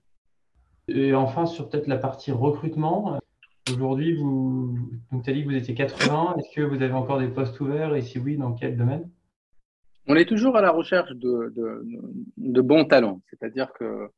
Et 0.87 1.13
enfin, 1.13 1.45
sur 1.45 1.69
peut-être 1.69 1.87
la 1.87 1.97
partie 1.97 2.31
recrutement, 2.31 3.19
aujourd'hui, 3.69 4.15
vous, 4.15 4.77
tu 5.23 5.29
as 5.29 5.33
dit 5.33 5.43
que 5.43 5.49
vous 5.49 5.55
étiez 5.55 5.75
80. 5.75 6.35
Est-ce 6.37 6.55
que 6.55 6.61
vous 6.61 6.81
avez 6.81 6.93
encore 6.93 7.19
des 7.19 7.27
postes 7.27 7.59
ouverts 7.59 7.95
et 7.95 8.01
si 8.01 8.19
oui, 8.19 8.37
dans 8.37 8.53
quel 8.53 8.77
domaine? 8.77 9.09
On 10.07 10.15
est 10.15 10.25
toujours 10.25 10.55
à 10.55 10.61
la 10.61 10.71
recherche 10.71 11.11
de, 11.11 11.53
de, 11.55 11.85
de 12.37 12.61
bons 12.61 12.85
talents. 12.85 13.21
C'est-à-dire 13.29 13.73
que 13.73 14.09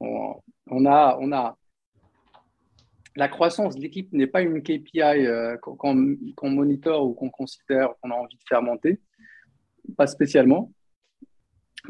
on, 0.00 0.86
a, 0.86 1.16
on 1.20 1.30
a 1.30 1.56
la 3.16 3.28
croissance 3.28 3.76
de 3.76 3.82
l'équipe 3.82 4.12
n'est 4.12 4.26
pas 4.26 4.42
une 4.42 4.62
KPI 4.62 5.02
euh, 5.02 5.56
qu'on 5.58 5.76
qu 5.76 6.48
monitore 6.48 7.06
ou 7.06 7.14
qu'on 7.14 7.30
considère 7.30 7.90
qu'on 8.00 8.10
a 8.10 8.14
envie 8.14 8.36
de 8.36 8.42
faire 8.48 8.62
monter, 8.62 8.98
pas 9.96 10.06
spécialement. 10.06 10.72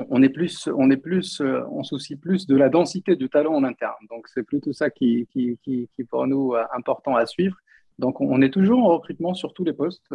On 0.09 0.23
est 0.23 0.29
plus, 0.29 0.69
on 0.69 0.91
est 0.91 0.97
plus, 0.97 1.41
euh, 1.41 1.63
on 1.71 1.83
soucie 1.83 2.17
plus 2.17 2.47
de 2.47 2.57
la 2.57 2.69
densité 2.69 3.17
du 3.17 3.29
talent 3.29 3.55
en 3.55 3.65
interne. 3.65 4.07
Donc 4.09 4.29
c'est 4.29 4.45
plutôt 4.45 4.73
ça 4.73 4.89
qui, 4.89 5.27
qui, 5.33 5.59
qui, 5.63 6.05
pour 6.05 6.27
nous 6.27 6.55
euh, 6.55 6.65
important 6.73 7.17
à 7.17 7.27
suivre. 7.27 7.57
Donc 7.99 8.21
on 8.21 8.41
est 8.41 8.51
toujours 8.51 8.85
en 8.85 8.89
recrutement 8.89 9.35
sur 9.35 9.53
tous 9.53 9.65
les 9.65 9.73
postes 9.73 10.07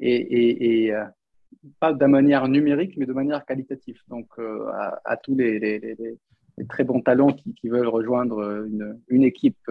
et, 0.00 0.16
et, 0.16 0.86
et 0.88 0.94
pas 1.78 1.92
de 1.92 2.06
manière 2.06 2.48
numérique, 2.48 2.96
mais 2.96 3.06
de 3.06 3.12
manière 3.12 3.44
qualitative. 3.44 4.00
Donc 4.08 4.26
à, 5.04 5.16
tous 5.16 5.36
les, 5.36 5.96
très 6.68 6.82
bons 6.82 7.00
talents 7.00 7.32
qui, 7.32 7.68
veulent 7.68 7.86
rejoindre 7.86 8.64
une, 8.66 8.98
une 9.08 9.22
équipe 9.22 9.70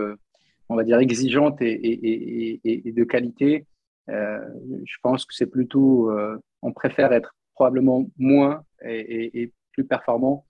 on 0.71 0.75
va 0.75 0.83
dire, 0.83 0.99
exigeante 0.99 1.61
et, 1.61 2.61
de 2.63 3.03
qualité, 3.03 3.65
euh, 4.09 4.39
je 4.85 4.95
pense 5.03 5.25
que 5.25 5.33
c'est 5.33 5.45
plutôt, 5.45 6.09
euh, 6.09 6.37
on 6.61 6.73
préfère 6.73 7.11
être 7.13 7.35
probablement 7.53 8.05
moins 8.17 8.63
et, 8.83 9.51
plus 9.73 9.85
performant 9.85 10.45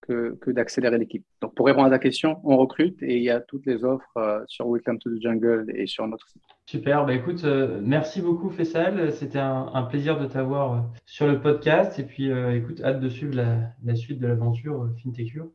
que, 0.00 0.36
d'accélérer 0.48 0.98
l'équipe. 0.98 1.24
Donc, 1.40 1.54
pour 1.54 1.66
répondre 1.66 1.86
à 1.86 1.90
ta 1.90 1.98
question, 1.98 2.40
on 2.44 2.56
recrute 2.56 3.02
et 3.02 3.16
il 3.16 3.22
y 3.22 3.30
a 3.30 3.40
toutes 3.40 3.64
les 3.64 3.84
offres 3.84 4.16
euh, 4.16 4.40
sur 4.48 4.68
Welcome 4.68 4.98
to 4.98 5.10
the 5.10 5.22
Jungle 5.22 5.66
et 5.74 5.86
sur 5.86 6.06
notre 6.06 6.28
site. 6.28 6.42
Super, 6.66 7.06
bah 7.06 7.14
écoute, 7.14 7.44
merci 7.82 8.20
beaucoup 8.20 8.50
Fessal, 8.50 9.12
c'était 9.12 9.38
un, 9.38 9.82
plaisir 9.84 10.18
de 10.18 10.26
t'avoir 10.26 10.90
sur 11.06 11.26
le 11.26 11.40
podcast 11.40 11.98
et 11.98 12.04
puis 12.04 12.30
écoute, 12.30 12.82
hâte 12.82 13.00
de 13.00 13.08
suivre 13.08 13.34
la, 13.34 13.94
suite 13.94 14.18
de 14.18 14.26
l'aventure 14.26 14.90
FinTechure. 15.02 15.48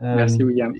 merci 0.00 0.42
William. 0.42 0.74